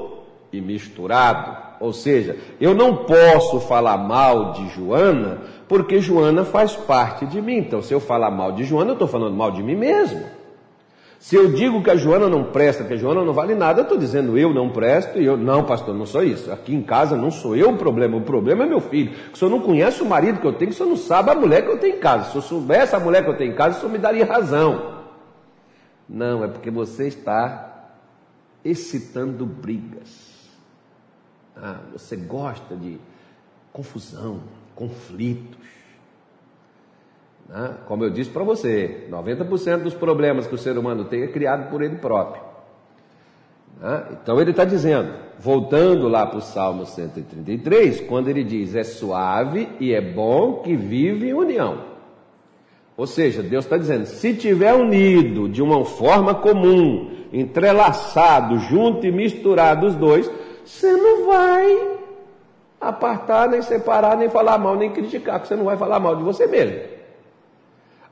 e 0.51 0.61
misturado. 0.61 1.57
Ou 1.79 1.91
seja, 1.91 2.37
eu 2.59 2.73
não 2.73 2.97
posso 3.05 3.59
falar 3.61 3.97
mal 3.97 4.53
de 4.53 4.69
Joana, 4.69 5.39
porque 5.67 5.99
Joana 5.99 6.45
faz 6.45 6.75
parte 6.75 7.25
de 7.25 7.41
mim. 7.41 7.57
Então, 7.57 7.81
se 7.81 7.93
eu 7.93 7.99
falar 7.99 8.29
mal 8.29 8.51
de 8.51 8.63
Joana, 8.63 8.91
eu 8.91 8.93
estou 8.93 9.07
falando 9.07 9.35
mal 9.35 9.51
de 9.51 9.63
mim 9.63 9.75
mesmo. 9.75 10.23
Se 11.21 11.35
eu 11.35 11.51
digo 11.51 11.83
que 11.83 11.91
a 11.91 11.95
Joana 11.95 12.27
não 12.27 12.45
presta, 12.45 12.83
que 12.83 12.95
a 12.95 12.97
Joana 12.97 13.23
não 13.23 13.31
vale 13.31 13.53
nada, 13.53 13.81
eu 13.81 13.83
estou 13.83 13.95
dizendo 13.95 14.39
eu 14.39 14.51
não 14.51 14.69
presto 14.69 15.19
e 15.19 15.25
eu. 15.25 15.37
Não, 15.37 15.63
pastor, 15.63 15.93
não 15.93 16.05
sou 16.07 16.23
isso. 16.23 16.51
Aqui 16.51 16.73
em 16.73 16.81
casa 16.81 17.15
não 17.15 17.29
sou 17.29 17.55
eu 17.55 17.69
o 17.69 17.77
problema, 17.77 18.17
o 18.17 18.21
problema 18.21 18.63
é 18.63 18.65
meu 18.67 18.81
filho. 18.81 19.13
Se 19.31 19.39
senhor 19.39 19.51
não 19.51 19.61
conhece 19.61 20.01
o 20.01 20.05
marido 20.05 20.39
que 20.39 20.47
eu 20.47 20.53
tenho, 20.53 20.71
o 20.71 20.73
senhor 20.73 20.89
não 20.89 20.97
sabe 20.97 21.29
a 21.29 21.35
mulher 21.35 21.63
que 21.63 21.69
eu 21.69 21.77
tenho 21.77 21.97
em 21.97 21.99
casa. 21.99 22.31
Se 22.31 22.35
eu 22.37 22.41
soubesse 22.41 22.95
a 22.95 22.99
mulher 22.99 23.23
que 23.23 23.29
eu 23.29 23.37
tenho 23.37 23.53
em 23.53 23.55
casa, 23.55 23.77
o 23.77 23.81
senhor 23.81 23.91
me 23.91 23.99
daria 23.99 24.25
razão. 24.25 24.95
Não, 26.09 26.43
é 26.43 26.47
porque 26.47 26.71
você 26.71 27.07
está 27.07 27.93
excitando 28.65 29.45
brigas. 29.45 30.30
Ah, 31.55 31.79
você 31.91 32.15
gosta 32.15 32.75
de 32.75 32.99
confusão, 33.71 34.41
conflitos. 34.75 35.57
Né? 37.47 37.77
Como 37.85 38.03
eu 38.03 38.09
disse 38.09 38.29
para 38.29 38.43
você, 38.43 39.07
90% 39.09 39.83
dos 39.83 39.93
problemas 39.93 40.47
que 40.47 40.55
o 40.55 40.57
ser 40.57 40.77
humano 40.77 41.05
tem 41.05 41.23
é 41.23 41.27
criado 41.27 41.69
por 41.69 41.81
ele 41.81 41.97
próprio. 41.97 42.43
Né? 43.79 44.05
Então 44.11 44.39
ele 44.39 44.51
está 44.51 44.63
dizendo, 44.63 45.13
voltando 45.39 46.07
lá 46.07 46.25
para 46.25 46.37
o 46.37 46.41
Salmo 46.41 46.85
133, 46.85 48.01
quando 48.01 48.29
ele 48.29 48.43
diz: 48.43 48.75
É 48.75 48.83
suave 48.83 49.69
e 49.79 49.93
é 49.93 50.01
bom 50.01 50.61
que 50.61 50.75
vive 50.75 51.29
em 51.29 51.33
união. 51.33 51.91
Ou 52.95 53.07
seja, 53.07 53.41
Deus 53.41 53.65
está 53.65 53.77
dizendo: 53.77 54.05
se 54.05 54.33
tiver 54.33 54.73
unido 54.73 55.49
de 55.49 55.61
uma 55.61 55.83
forma 55.83 56.35
comum, 56.35 57.09
entrelaçado, 57.33 58.59
junto 58.59 59.05
e 59.07 59.11
misturado 59.11 59.87
os 59.87 59.95
dois, 59.95 60.29
você 60.65 60.91
não 60.91 61.25
vai 61.25 61.97
apartar, 62.79 63.49
nem 63.49 63.61
separar, 63.61 64.17
nem 64.17 64.29
falar 64.29 64.57
mal, 64.57 64.75
nem 64.75 64.91
criticar, 64.91 65.35
porque 65.35 65.47
você 65.47 65.55
não 65.55 65.65
vai 65.65 65.77
falar 65.77 65.99
mal 65.99 66.15
de 66.15 66.23
você 66.23 66.47
mesmo. 66.47 66.79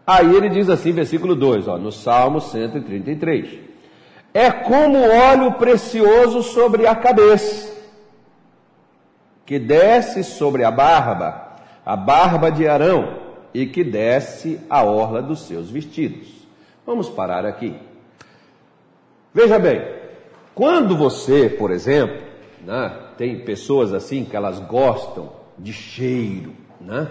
Aí 0.05 0.35
ele 0.35 0.49
diz 0.49 0.69
assim, 0.69 0.91
versículo 0.91 1.35
2, 1.35 1.67
ó, 1.67 1.77
no 1.77 1.91
Salmo 1.91 2.39
133. 2.41 3.59
É 4.33 4.51
como 4.51 4.99
óleo 4.99 5.53
precioso 5.53 6.43
sobre 6.43 6.85
a 6.85 6.95
cabeça, 6.95 7.71
que 9.45 9.57
desce 9.57 10.23
sobre 10.23 10.63
a 10.63 10.71
barba, 10.71 11.55
a 11.85 11.95
barba 11.95 12.51
de 12.51 12.67
Arão, 12.67 13.17
e 13.53 13.65
que 13.65 13.83
desce 13.83 14.61
a 14.69 14.83
orla 14.83 15.21
dos 15.21 15.41
seus 15.41 15.69
vestidos. 15.69 16.27
Vamos 16.85 17.09
parar 17.09 17.45
aqui. 17.45 17.75
Veja 19.33 19.57
bem, 19.57 19.81
quando 20.53 20.95
você, 20.95 21.49
por 21.49 21.71
exemplo, 21.71 22.28
né? 22.65 22.91
Tem 23.17 23.39
pessoas 23.39 23.93
assim 23.93 24.25
que 24.25 24.35
elas 24.35 24.59
gostam 24.59 25.31
de 25.57 25.73
cheiro, 25.73 26.53
né? 26.79 27.09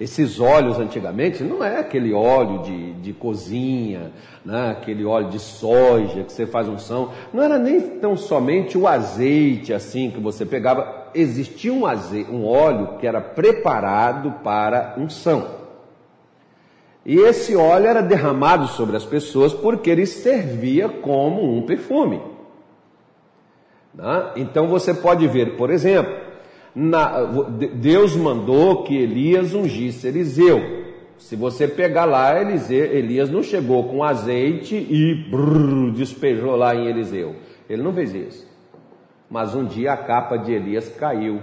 Esses 0.00 0.38
óleos 0.38 0.78
antigamente 0.78 1.42
não 1.42 1.62
é 1.64 1.80
aquele 1.80 2.12
óleo 2.12 2.62
de, 2.62 2.92
de 2.94 3.12
cozinha, 3.12 4.12
né? 4.44 4.70
aquele 4.70 5.04
óleo 5.04 5.28
de 5.28 5.40
soja 5.40 6.22
que 6.22 6.32
você 6.32 6.46
faz 6.46 6.68
unção, 6.68 7.10
não 7.32 7.42
era 7.42 7.58
nem 7.58 7.80
tão 7.98 8.16
somente 8.16 8.78
o 8.78 8.86
azeite 8.86 9.74
assim 9.74 10.12
que 10.12 10.20
você 10.20 10.46
pegava, 10.46 11.10
existia 11.12 11.72
um, 11.72 11.82
um 12.30 12.46
óleo 12.46 12.98
que 12.98 13.08
era 13.08 13.20
preparado 13.20 14.34
para 14.44 14.94
unção. 14.96 15.58
E 17.04 17.16
esse 17.16 17.56
óleo 17.56 17.86
era 17.86 18.02
derramado 18.02 18.68
sobre 18.68 18.96
as 18.96 19.04
pessoas 19.04 19.52
porque 19.52 19.90
ele 19.90 20.06
servia 20.06 20.88
como 20.88 21.42
um 21.42 21.62
perfume. 21.62 22.20
Né? 23.98 24.32
Então 24.36 24.68
você 24.68 24.94
pode 24.94 25.26
ver, 25.26 25.56
por 25.56 25.70
exemplo, 25.70 26.14
na, 26.72 27.24
Deus 27.74 28.14
mandou 28.14 28.84
que 28.84 28.96
Elias 28.96 29.52
ungisse 29.52 30.06
Eliseu. 30.06 30.78
Se 31.18 31.34
você 31.34 31.66
pegar 31.66 32.04
lá, 32.04 32.40
Elias 32.40 33.28
não 33.28 33.42
chegou 33.42 33.88
com 33.88 34.04
azeite 34.04 34.76
e 34.76 35.28
brrr, 35.28 35.90
despejou 35.92 36.54
lá 36.54 36.76
em 36.76 36.86
Eliseu. 36.86 37.34
Ele 37.68 37.82
não 37.82 37.92
fez 37.92 38.14
isso. 38.14 38.48
Mas 39.28 39.52
um 39.52 39.64
dia 39.64 39.92
a 39.94 39.96
capa 39.96 40.36
de 40.36 40.52
Elias 40.52 40.88
caiu. 40.88 41.42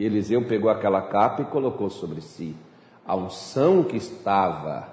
Eliseu 0.00 0.42
pegou 0.46 0.70
aquela 0.70 1.02
capa 1.02 1.42
e 1.42 1.44
colocou 1.44 1.90
sobre 1.90 2.22
si. 2.22 2.56
A 3.06 3.14
unção 3.14 3.84
que 3.84 3.98
estava 3.98 4.88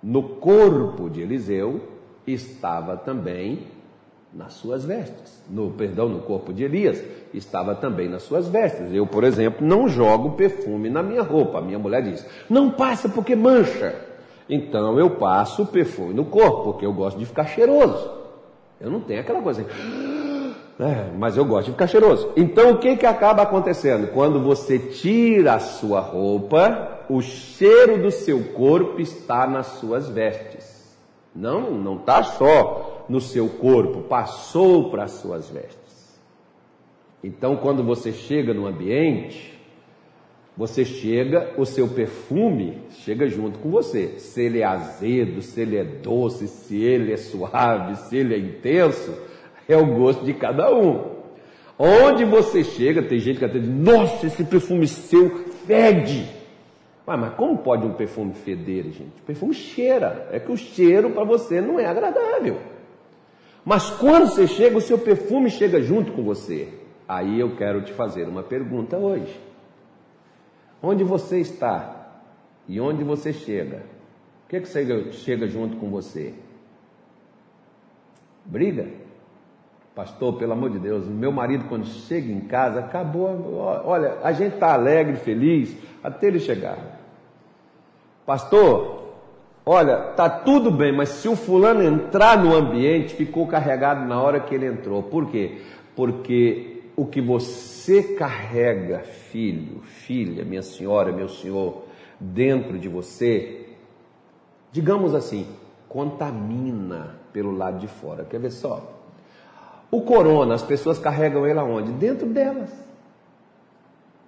no 0.00 0.22
corpo 0.22 1.10
de 1.10 1.20
Eliseu 1.20 1.80
estava 2.24 2.96
também 2.96 3.66
nas 4.38 4.54
suas 4.54 4.84
vestes. 4.84 5.42
No 5.50 5.72
perdão, 5.72 6.08
no 6.08 6.20
corpo 6.20 6.52
de 6.52 6.62
Elias 6.62 7.02
estava 7.34 7.74
também 7.74 8.08
nas 8.08 8.22
suas 8.22 8.46
vestes. 8.46 8.94
Eu, 8.94 9.04
por 9.04 9.24
exemplo, 9.24 9.66
não 9.66 9.88
jogo 9.88 10.30
perfume 10.30 10.88
na 10.88 11.02
minha 11.02 11.22
roupa. 11.22 11.58
A 11.58 11.60
minha 11.60 11.78
mulher 11.78 12.02
diz: 12.02 12.24
"Não 12.48 12.70
passa 12.70 13.08
porque 13.08 13.34
mancha". 13.34 13.96
Então 14.48 14.98
eu 14.98 15.10
passo 15.10 15.66
perfume 15.66 16.14
no 16.14 16.24
corpo, 16.24 16.62
porque 16.62 16.86
eu 16.86 16.92
gosto 16.92 17.18
de 17.18 17.26
ficar 17.26 17.46
cheiroso. 17.46 18.10
Eu 18.80 18.90
não 18.90 19.00
tenho 19.00 19.20
aquela 19.20 19.42
coisa 19.42 19.62
assim. 19.62 19.70
É, 20.80 21.10
mas 21.18 21.36
eu 21.36 21.44
gosto 21.44 21.64
de 21.66 21.72
ficar 21.72 21.88
cheiroso. 21.88 22.30
Então 22.36 22.70
o 22.70 22.78
que 22.78 22.96
que 22.96 23.04
acaba 23.04 23.42
acontecendo? 23.42 24.12
Quando 24.12 24.40
você 24.40 24.78
tira 24.78 25.54
a 25.54 25.58
sua 25.58 25.98
roupa, 25.98 27.00
o 27.10 27.20
cheiro 27.20 28.00
do 28.00 28.12
seu 28.12 28.44
corpo 28.54 29.00
está 29.00 29.44
nas 29.44 29.66
suas 29.80 30.08
vestes. 30.08 30.96
Não, 31.34 31.72
não 31.72 31.96
está 31.96 32.22
só 32.22 32.97
no 33.08 33.20
seu 33.20 33.48
corpo, 33.48 34.02
passou 34.02 34.90
para 34.90 35.04
as 35.04 35.12
suas 35.12 35.48
vestes. 35.48 36.20
Então, 37.22 37.56
quando 37.56 37.82
você 37.82 38.12
chega 38.12 38.54
no 38.54 38.66
ambiente, 38.66 39.58
você 40.56 40.84
chega, 40.84 41.54
o 41.56 41.64
seu 41.64 41.88
perfume 41.88 42.78
chega 42.90 43.28
junto 43.28 43.58
com 43.60 43.70
você. 43.70 44.18
Se 44.18 44.42
ele 44.42 44.60
é 44.60 44.64
azedo, 44.64 45.40
se 45.40 45.60
ele 45.60 45.76
é 45.76 45.84
doce, 45.84 46.48
se 46.48 46.82
ele 46.82 47.12
é 47.12 47.16
suave, 47.16 47.96
se 47.96 48.16
ele 48.16 48.34
é 48.34 48.38
intenso, 48.38 49.16
é 49.68 49.76
o 49.76 49.86
gosto 49.86 50.24
de 50.24 50.34
cada 50.34 50.74
um. 50.74 51.18
Onde 51.78 52.24
você 52.24 52.64
chega, 52.64 53.02
tem 53.02 53.20
gente 53.20 53.38
que 53.38 53.44
até 53.44 53.58
diz: 53.58 53.68
Nossa, 53.68 54.26
esse 54.26 54.42
perfume 54.42 54.88
seu 54.88 55.44
fede. 55.64 56.28
mas 57.06 57.34
como 57.34 57.58
pode 57.58 57.86
um 57.86 57.92
perfume 57.92 58.34
feder, 58.34 58.84
gente? 58.84 59.20
O 59.22 59.26
perfume 59.26 59.54
cheira. 59.54 60.28
É 60.32 60.40
que 60.40 60.50
o 60.50 60.56
cheiro 60.56 61.10
para 61.10 61.22
você 61.22 61.60
não 61.60 61.78
é 61.78 61.86
agradável. 61.86 62.58
Mas 63.68 63.90
quando 63.90 64.28
você 64.28 64.46
chega, 64.46 64.78
o 64.78 64.80
seu 64.80 64.96
perfume 64.96 65.50
chega 65.50 65.82
junto 65.82 66.12
com 66.12 66.22
você. 66.22 66.72
Aí 67.06 67.38
eu 67.38 67.54
quero 67.54 67.82
te 67.82 67.92
fazer 67.92 68.26
uma 68.26 68.42
pergunta 68.42 68.96
hoje. 68.96 69.38
Onde 70.82 71.04
você 71.04 71.38
está 71.38 72.22
e 72.66 72.80
onde 72.80 73.04
você 73.04 73.30
chega? 73.30 73.82
O 74.46 74.48
que, 74.48 74.62
que 74.62 74.68
chega, 74.68 75.12
chega 75.12 75.46
junto 75.46 75.76
com 75.76 75.90
você? 75.90 76.32
Briga? 78.42 78.88
Pastor, 79.94 80.38
pelo 80.38 80.54
amor 80.54 80.70
de 80.70 80.78
Deus, 80.78 81.06
meu 81.06 81.30
marido 81.30 81.66
quando 81.68 81.84
chega 81.84 82.32
em 82.32 82.40
casa, 82.40 82.80
acabou. 82.80 83.54
Olha, 83.84 84.16
a 84.22 84.32
gente 84.32 84.54
está 84.54 84.72
alegre, 84.72 85.16
feliz, 85.16 85.76
até 86.02 86.28
ele 86.28 86.40
chegar. 86.40 86.98
Pastor, 88.24 88.97
olha, 89.68 89.98
tá 90.16 90.30
tudo 90.30 90.70
bem, 90.70 90.96
mas 90.96 91.10
se 91.10 91.28
o 91.28 91.36
fulano 91.36 91.82
entrar 91.82 92.42
no 92.42 92.54
ambiente, 92.56 93.14
ficou 93.14 93.46
carregado 93.46 94.06
na 94.06 94.18
hora 94.18 94.40
que 94.40 94.54
ele 94.54 94.66
entrou. 94.66 95.02
Por 95.02 95.26
quê? 95.26 95.60
Porque 95.94 96.84
o 96.96 97.04
que 97.04 97.20
você 97.20 98.02
carrega, 98.14 99.00
filho, 99.00 99.82
filha, 99.82 100.42
minha 100.42 100.62
senhora, 100.62 101.12
meu 101.12 101.28
senhor, 101.28 101.84
dentro 102.18 102.78
de 102.78 102.88
você, 102.88 103.66
digamos 104.72 105.14
assim, 105.14 105.46
contamina 105.86 107.16
pelo 107.30 107.54
lado 107.54 107.78
de 107.78 107.88
fora. 107.88 108.24
Quer 108.24 108.40
ver 108.40 108.52
só? 108.52 108.82
O 109.90 110.00
corona, 110.00 110.54
as 110.54 110.62
pessoas 110.62 110.98
carregam 110.98 111.46
ele 111.46 111.58
aonde? 111.58 111.92
Dentro 111.92 112.26
delas. 112.26 112.70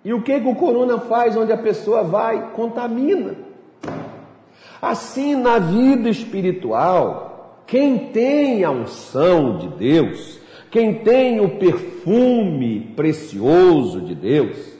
E 0.04 0.12
o 0.12 0.22
que, 0.22 0.38
que 0.38 0.48
o 0.48 0.54
corona 0.54 0.98
faz 1.00 1.34
onde 1.34 1.50
a 1.50 1.58
pessoa 1.58 2.02
vai? 2.02 2.52
Contamina. 2.52 3.49
Assim, 4.80 5.34
na 5.34 5.58
vida 5.58 6.08
espiritual, 6.08 7.62
quem 7.66 7.98
tem 8.10 8.64
a 8.64 8.70
unção 8.70 9.58
de 9.58 9.68
Deus, 9.68 10.40
quem 10.70 10.94
tem 10.94 11.40
o 11.40 11.58
perfume 11.58 12.92
precioso 12.96 14.00
de 14.00 14.14
Deus, 14.14 14.79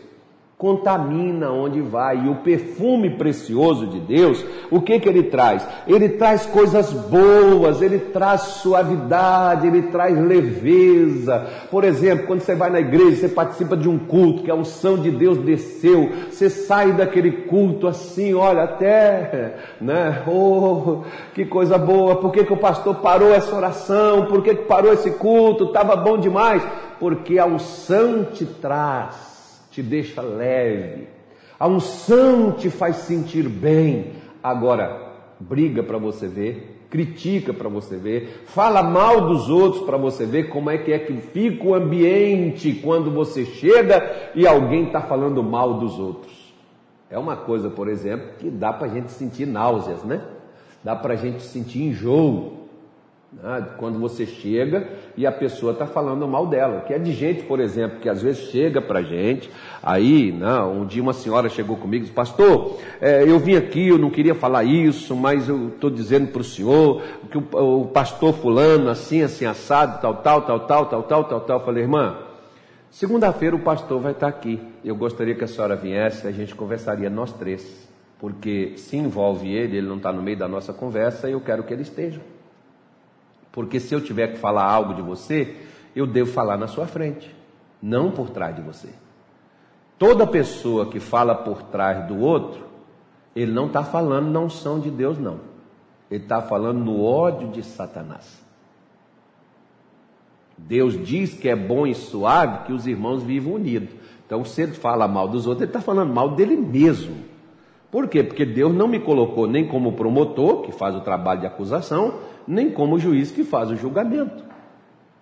contamina 0.61 1.51
onde 1.51 1.81
vai. 1.81 2.19
E 2.19 2.29
o 2.29 2.37
perfume 2.37 3.17
precioso 3.17 3.87
de 3.87 3.99
Deus, 3.99 4.45
o 4.71 4.83
que 4.83 5.01
que 5.01 5.09
ele 5.09 5.23
traz? 5.23 5.67
Ele 5.87 6.11
traz 6.11 6.45
coisas 6.45 6.93
boas, 6.93 7.81
ele 7.81 7.99
traz 7.99 8.43
suavidade, 8.43 9.67
ele 9.67 9.85
traz 9.85 10.19
leveza. 10.19 11.47
Por 11.71 11.83
exemplo, 11.83 12.27
quando 12.27 12.41
você 12.41 12.55
vai 12.55 12.69
na 12.69 12.79
igreja, 12.79 13.17
você 13.17 13.29
participa 13.31 13.75
de 13.75 13.89
um 13.89 13.99
culto 13.99 14.43
que 14.43 14.51
a 14.51 14.55
unção 14.55 14.99
de 14.99 15.11
Deus 15.11 15.39
desceu, 15.39 16.11
você 16.31 16.51
sai 16.51 16.93
daquele 16.93 17.33
culto 17.47 17.89
assim, 17.89 18.35
olha, 18.35 18.65
até, 18.65 19.55
né? 19.81 20.23
Oh, 20.27 21.05
que 21.33 21.47
coisa 21.47 21.79
boa. 21.79 22.17
Por 22.17 22.33
que 22.33 22.45
que 22.45 22.53
o 22.53 22.59
pastor 22.59 22.97
parou 22.97 23.33
essa 23.33 23.57
oração? 23.57 24.27
Por 24.27 24.43
que 24.43 24.55
que 24.55 24.65
parou 24.65 24.93
esse 24.93 25.13
culto? 25.13 25.65
Estava 25.65 25.97
bom 25.97 26.19
demais. 26.19 26.63
Porque 26.99 27.39
a 27.39 27.47
unção 27.47 28.25
te 28.25 28.45
traz 28.45 29.30
te 29.81 29.83
deixa 29.83 30.21
leve. 30.21 31.09
A 31.59 31.67
unção 31.67 32.53
te 32.53 32.71
faz 32.71 32.97
sentir 32.97 33.49
bem. 33.49 34.13
Agora, 34.43 35.15
briga 35.39 35.83
para 35.83 35.99
você 35.99 36.27
ver, 36.27 36.85
critica 36.91 37.53
para 37.53 37.69
você 37.69 37.97
ver, 37.97 38.45
fala 38.47 38.83
mal 38.83 39.29
dos 39.29 39.49
outros 39.49 39.85
para 39.85 39.97
você 39.97 40.27
ver 40.27 40.49
como 40.49 40.71
é 40.71 40.79
que 40.79 40.93
é 40.93 40.99
que 40.99 41.15
fica 41.15 41.65
o 41.67 41.75
ambiente 41.75 42.81
quando 42.83 43.11
você 43.11 43.45
chega 43.45 44.31
e 44.35 44.47
alguém 44.47 44.87
está 44.87 45.01
falando 45.01 45.43
mal 45.43 45.75
dos 45.75 45.99
outros. 45.99 46.39
É 47.11 47.19
uma 47.19 47.37
coisa, 47.37 47.69
por 47.69 47.89
exemplo, 47.89 48.35
que 48.39 48.51
dá 48.51 48.73
para 48.73 48.87
a 48.87 48.91
gente 48.91 49.11
sentir 49.11 49.47
náuseas, 49.47 50.05
né? 50.05 50.23
Dá 50.83 50.95
para 50.95 51.15
a 51.15 51.17
gente 51.17 51.43
sentir 51.43 51.83
enjoo. 51.83 52.60
Né? 53.33 53.65
Quando 53.79 53.99
você 53.99 54.27
chega 54.27 54.89
e 55.17 55.25
a 55.25 55.31
pessoa 55.31 55.73
está 55.73 55.87
falando 55.87 56.27
mal 56.27 56.49
dela, 56.49 56.81
que 56.81 56.93
é 56.93 56.99
de 56.99 57.13
gente, 57.13 57.45
por 57.45 57.61
exemplo, 57.61 58.01
que 58.01 58.09
às 58.09 58.21
vezes 58.21 58.51
chega 58.51 58.83
para 58.83 59.03
gente, 59.03 59.49
aí, 59.81 60.33
não, 60.33 60.75
né, 60.75 60.81
um 60.81 60.85
dia 60.85 61.01
uma 61.01 61.13
senhora 61.13 61.49
chegou 61.49 61.77
comigo 61.77 62.03
e 62.03 62.07
disse, 62.07 62.13
pastor, 62.13 62.79
é, 63.01 63.23
eu 63.23 63.39
vim 63.39 63.55
aqui, 63.55 63.89
eu 63.89 63.99
não 63.99 64.11
queria 64.11 64.35
falar 64.35 64.65
isso, 64.65 65.15
mas 65.15 65.49
eu 65.49 65.69
estou 65.69 65.91
dizendo 65.91 66.29
para 66.29 66.41
o 66.41 66.45
senhor 66.45 67.03
que 67.31 67.39
o, 67.39 67.83
o, 67.83 67.87
pastor 67.87 68.35
fulano, 68.35 68.91
assim, 68.91 69.23
assim, 69.23 69.47
assado, 69.47 70.01
tal, 70.01 70.17
tal, 70.17 70.43
tal, 70.43 70.61
tal, 70.61 70.87
tal, 70.87 71.03
tal, 71.05 71.25
tal, 71.25 71.41
tal, 71.41 71.59
eu 71.61 71.65
falei, 71.65 71.85
irmã, 71.85 72.19
segunda-feira 72.91 73.55
o 73.55 73.61
pastor 73.61 74.01
vai 74.01 74.11
estar 74.11 74.27
aqui, 74.27 74.61
eu 74.85 74.97
gostaria 74.97 75.37
que 75.37 75.45
a 75.45 75.49
senhora 75.49 75.77
viesse, 75.77 76.27
a 76.27 76.33
gente 76.33 76.53
conversaria 76.57 77.09
nós 77.09 77.33
três, 77.33 77.89
porque 78.19 78.73
se 78.77 78.97
envolve 78.97 79.49
ele, 79.49 79.77
ele 79.77 79.87
não 79.87 79.99
está 79.99 80.13
no 80.13 80.21
meio 80.21 80.37
da 80.37 80.49
nossa 80.49 80.73
conversa, 80.73 81.29
e 81.29 81.33
eu 81.33 81.41
quero 81.41 81.63
que 81.63 81.73
ele 81.73 81.83
esteja. 81.83 82.21
Porque 83.53 83.81
se 83.81 83.95
eu 83.95 84.01
tiver 84.01 84.29
que 84.29 84.39
falar 84.39 84.65
algo 84.65 84.95
de 84.95 85.03
você, 85.03 85.57
eu 85.95 86.07
devo 86.07 86.31
falar 86.31 86.57
na 86.57 86.67
sua 86.67 86.87
frente, 86.87 87.35
não 87.83 88.11
por 88.11 88.31
trás 88.31 88.55
de 88.55 88.63
você. 88.63 88.89
Toda 89.99 90.27
pessoa 90.27 90.87
que 90.87 91.01
fala 91.01 91.35
por 91.35 91.63
trás 91.65 92.07
do 92.07 92.19
outro, 92.19 92.65
ele 93.35 93.53
não 93.53 93.67
está 93.67 93.83
falando 93.85 94.31
na 94.31 94.41
unção 94.41 94.81
de 94.81 94.91
Deus, 94.91 95.19
não. 95.19 95.41
Ele 96.11 96.23
está 96.23 96.41
falando 96.41 96.79
no 96.79 97.05
ódio 97.05 97.49
de 97.49 97.63
Satanás. 97.63 98.41
Deus 100.57 100.95
diz 101.05 101.35
que 101.35 101.49
é 101.49 101.57
bom 101.57 101.87
e 101.87 101.95
suave 101.95 102.65
que 102.67 102.73
os 102.73 102.87
irmãos 102.87 103.23
vivam 103.23 103.55
unidos. 103.55 103.91
Então, 104.27 104.45
se 104.45 104.63
ele 104.63 104.73
fala 104.73 105.09
mal 105.09 105.27
dos 105.27 105.47
outros, 105.47 105.63
ele 105.63 105.71
está 105.71 105.81
falando 105.81 106.13
mal 106.13 106.31
dele 106.31 106.57
mesmo. 106.57 107.17
Por 107.91 108.07
quê? 108.07 108.23
Porque 108.23 108.45
Deus 108.45 108.73
não 108.73 108.87
me 108.87 109.01
colocou 109.01 109.47
nem 109.47 109.67
como 109.67 109.93
promotor, 109.93 110.63
que 110.63 110.73
faz 110.73 110.95
o 110.95 111.01
trabalho 111.01 111.41
de 111.41 111.47
acusação, 111.47 112.15
nem 112.47 112.71
como 112.71 112.99
juiz 112.99 113.31
que 113.31 113.45
faz 113.45 113.71
o 113.71 113.77
julgamento. 113.77 114.45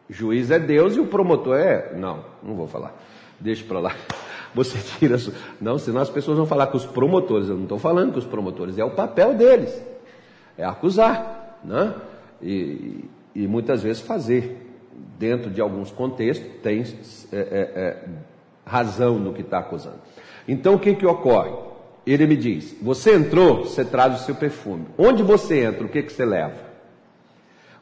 O 0.09 0.13
juiz 0.13 0.51
é 0.51 0.59
Deus 0.59 0.97
e 0.97 1.01
o 1.01 1.07
promotor 1.07 1.57
é. 1.57 1.95
Não, 1.95 2.25
não 2.43 2.55
vou 2.55 2.67
falar. 2.67 2.95
Deixa 3.39 3.65
para 3.65 3.81
lá. 3.81 3.95
Você 4.55 4.79
tira. 4.79 5.17
Não, 5.61 5.79
senão 5.79 6.01
as 6.01 6.11
pessoas 6.11 6.39
vão 6.39 6.47
falar 6.47 6.69
com 6.69 6.77
os 6.77 6.87
promotores. 6.87 7.49
Eu 7.49 7.57
não 7.57 7.65
estou 7.65 7.79
falando 7.79 8.13
com 8.13 8.19
os 8.19 8.25
promotores, 8.25 8.79
é 8.79 8.85
o 8.85 8.91
papel 8.91 9.35
deles. 9.35 9.83
É 10.57 10.65
acusar. 10.65 11.61
Né? 11.65 11.95
E, 12.43 13.05
e 13.35 13.47
muitas 13.47 13.83
vezes 13.83 14.01
fazer. 14.03 14.65
Dentro 15.17 15.51
de 15.51 15.61
alguns 15.61 15.91
contextos, 15.91 16.49
tem 16.63 16.81
é, 17.33 17.37
é, 17.37 17.41
é, 17.41 18.05
razão 18.65 19.19
no 19.19 19.33
que 19.33 19.41
está 19.41 19.59
acusando. 19.59 19.99
Então 20.47 20.75
o 20.75 20.79
que, 20.79 20.95
que 20.95 21.07
ocorre? 21.07 21.53
Ele 22.07 22.27
me 22.27 22.37
diz: 22.37 22.77
Você 22.81 23.15
entrou, 23.15 23.65
você 23.65 23.85
traz 23.85 24.21
o 24.21 24.25
seu 24.25 24.35
perfume. 24.35 24.87
Onde 24.97 25.23
você 25.23 25.65
entra, 25.65 25.85
o 25.85 25.89
que, 25.89 26.03
que 26.03 26.13
você 26.13 26.25
leva? 26.25 26.68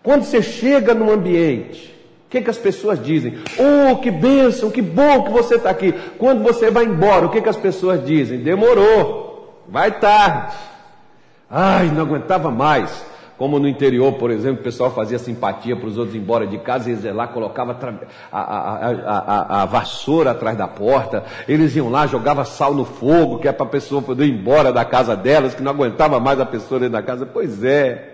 Quando 0.06 0.22
você 0.22 0.40
chega 0.40 0.94
num 0.94 1.10
ambiente, 1.10 1.92
o 2.28 2.30
que, 2.30 2.40
que 2.40 2.48
as 2.48 2.56
pessoas 2.56 3.04
dizem? 3.04 3.40
Oh, 3.58 3.96
que 3.96 4.08
bênção, 4.08 4.70
que 4.70 4.80
bom 4.80 5.24
que 5.24 5.32
você 5.32 5.56
está 5.56 5.68
aqui. 5.68 5.92
Quando 6.16 6.44
você 6.44 6.70
vai 6.70 6.84
embora, 6.84 7.26
o 7.26 7.28
que, 7.28 7.42
que 7.42 7.48
as 7.48 7.56
pessoas 7.56 8.06
dizem? 8.06 8.38
Demorou, 8.38 9.64
vai 9.68 9.98
tarde. 9.98 10.54
Ai, 11.50 11.88
não 11.88 12.02
aguentava 12.02 12.52
mais. 12.52 13.04
Como 13.36 13.58
no 13.58 13.66
interior, 13.66 14.12
por 14.12 14.30
exemplo, 14.30 14.60
o 14.60 14.62
pessoal 14.62 14.92
fazia 14.92 15.18
simpatia 15.18 15.74
para 15.74 15.88
os 15.88 15.98
outros 15.98 16.14
ir 16.14 16.20
embora 16.20 16.46
de 16.46 16.58
casa, 16.58 16.88
eles 16.88 17.02
lá, 17.12 17.26
colocava 17.26 17.76
a, 18.30 18.40
a, 18.40 18.90
a, 18.92 19.62
a, 19.62 19.64
vassoura 19.64 20.30
atrás 20.30 20.56
da 20.56 20.68
porta, 20.68 21.24
eles 21.48 21.74
iam 21.74 21.90
lá, 21.90 22.06
jogava 22.06 22.44
sal 22.44 22.72
no 22.72 22.84
fogo, 22.84 23.40
que 23.40 23.48
é 23.48 23.52
para 23.52 23.66
a 23.66 23.70
pessoa 23.70 24.00
poder 24.00 24.26
ir 24.26 24.38
embora 24.38 24.72
da 24.72 24.84
casa 24.84 25.16
delas, 25.16 25.52
que 25.52 25.64
não 25.64 25.72
aguentava 25.72 26.20
mais 26.20 26.38
a 26.38 26.46
pessoa 26.46 26.78
dentro 26.78 26.92
da 26.92 27.02
casa. 27.02 27.26
Pois 27.26 27.64
é. 27.64 28.12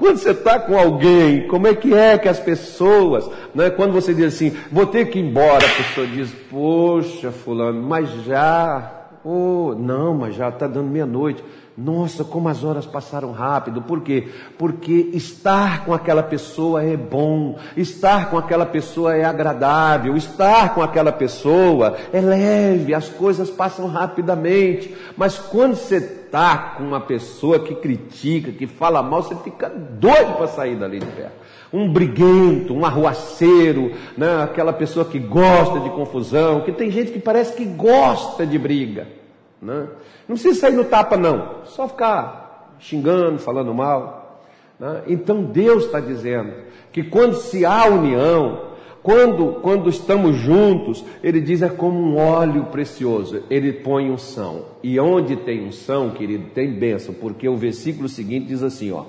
Quando 0.00 0.16
você 0.16 0.30
está 0.30 0.58
com 0.58 0.78
alguém, 0.78 1.46
como 1.46 1.66
é 1.66 1.74
que 1.74 1.92
é 1.92 2.16
que 2.16 2.26
as 2.26 2.40
pessoas, 2.40 3.30
né, 3.54 3.68
quando 3.68 3.92
você 3.92 4.14
diz 4.14 4.34
assim, 4.34 4.56
vou 4.72 4.86
ter 4.86 5.10
que 5.10 5.18
ir 5.18 5.26
embora, 5.26 5.58
a 5.58 5.76
pessoa 5.76 6.06
diz, 6.06 6.32
poxa, 6.50 7.30
fulano, 7.30 7.82
mas 7.82 8.08
já, 8.24 9.08
oh, 9.22 9.74
não, 9.78 10.14
mas 10.14 10.34
já 10.34 10.48
está 10.48 10.66
dando 10.66 10.88
meia-noite. 10.88 11.44
Nossa, 11.82 12.24
como 12.24 12.46
as 12.46 12.62
horas 12.62 12.84
passaram 12.84 13.32
rápido. 13.32 13.80
Por 13.80 14.02
quê? 14.02 14.28
Porque 14.58 15.08
estar 15.14 15.86
com 15.86 15.94
aquela 15.94 16.22
pessoa 16.22 16.82
é 16.82 16.94
bom, 16.94 17.58
estar 17.74 18.28
com 18.28 18.36
aquela 18.36 18.66
pessoa 18.66 19.16
é 19.16 19.24
agradável, 19.24 20.14
estar 20.14 20.74
com 20.74 20.82
aquela 20.82 21.10
pessoa 21.10 21.96
é 22.12 22.20
leve, 22.20 22.92
as 22.92 23.08
coisas 23.08 23.48
passam 23.48 23.86
rapidamente. 23.86 24.94
Mas 25.16 25.38
quando 25.38 25.74
você 25.74 25.96
está 25.96 26.74
com 26.76 26.82
uma 26.82 27.00
pessoa 27.00 27.58
que 27.58 27.74
critica, 27.74 28.52
que 28.52 28.66
fala 28.66 29.02
mal, 29.02 29.22
você 29.22 29.34
fica 29.36 29.70
doido 29.70 30.36
para 30.36 30.48
sair 30.48 30.76
dali 30.76 30.98
de 30.98 31.06
perto 31.06 31.40
um 31.72 31.88
briguento, 31.92 32.74
um 32.74 32.84
arruaceiro, 32.84 33.92
né? 34.18 34.42
aquela 34.42 34.72
pessoa 34.72 35.04
que 35.04 35.20
gosta 35.20 35.78
de 35.78 35.88
confusão, 35.90 36.62
que 36.62 36.72
tem 36.72 36.90
gente 36.90 37.12
que 37.12 37.20
parece 37.20 37.54
que 37.54 37.64
gosta 37.64 38.44
de 38.44 38.58
briga. 38.58 39.19
Né? 39.60 39.88
Não 40.28 40.36
precisa 40.36 40.60
sair 40.60 40.72
no 40.72 40.84
tapa, 40.84 41.16
não. 41.16 41.64
Só 41.64 41.88
ficar 41.88 42.76
xingando, 42.78 43.38
falando 43.38 43.74
mal. 43.74 44.42
Né? 44.78 45.02
Então 45.08 45.42
Deus 45.42 45.84
está 45.84 46.00
dizendo 46.00 46.52
que 46.92 47.02
quando 47.02 47.34
se 47.34 47.64
há 47.64 47.84
união, 47.86 48.70
quando, 49.02 49.60
quando 49.62 49.88
estamos 49.88 50.36
juntos, 50.36 51.04
ele 51.22 51.40
diz 51.40 51.62
é 51.62 51.68
como 51.68 51.98
um 51.98 52.18
óleo 52.18 52.64
precioso, 52.66 53.42
ele 53.48 53.72
põe 53.72 54.10
unção. 54.10 54.64
E 54.82 54.98
onde 55.00 55.36
tem 55.36 55.66
unção, 55.66 56.10
querido, 56.10 56.50
tem 56.54 56.72
bênção, 56.72 57.14
porque 57.14 57.48
o 57.48 57.56
versículo 57.56 58.08
seguinte 58.08 58.46
diz 58.46 58.62
assim, 58.62 58.92
ó, 58.92 59.04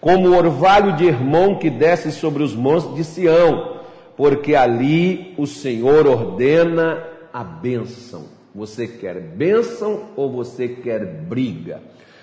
como 0.00 0.28
o 0.28 0.36
orvalho 0.36 0.96
de 0.96 1.06
Hermon 1.06 1.58
que 1.58 1.70
desce 1.70 2.10
sobre 2.10 2.42
os 2.42 2.54
montes 2.54 2.94
de 2.94 3.04
Sião, 3.04 3.76
porque 4.16 4.54
ali 4.54 5.34
o 5.36 5.46
Senhor 5.46 6.06
ordena 6.06 7.04
a 7.32 7.44
bênção. 7.44 8.24
Você 8.56 8.86
quer 8.86 9.20
bênção 9.20 10.06
ou 10.16 10.32
você 10.32 10.66
quer 10.66 11.04
briga? 11.04 11.78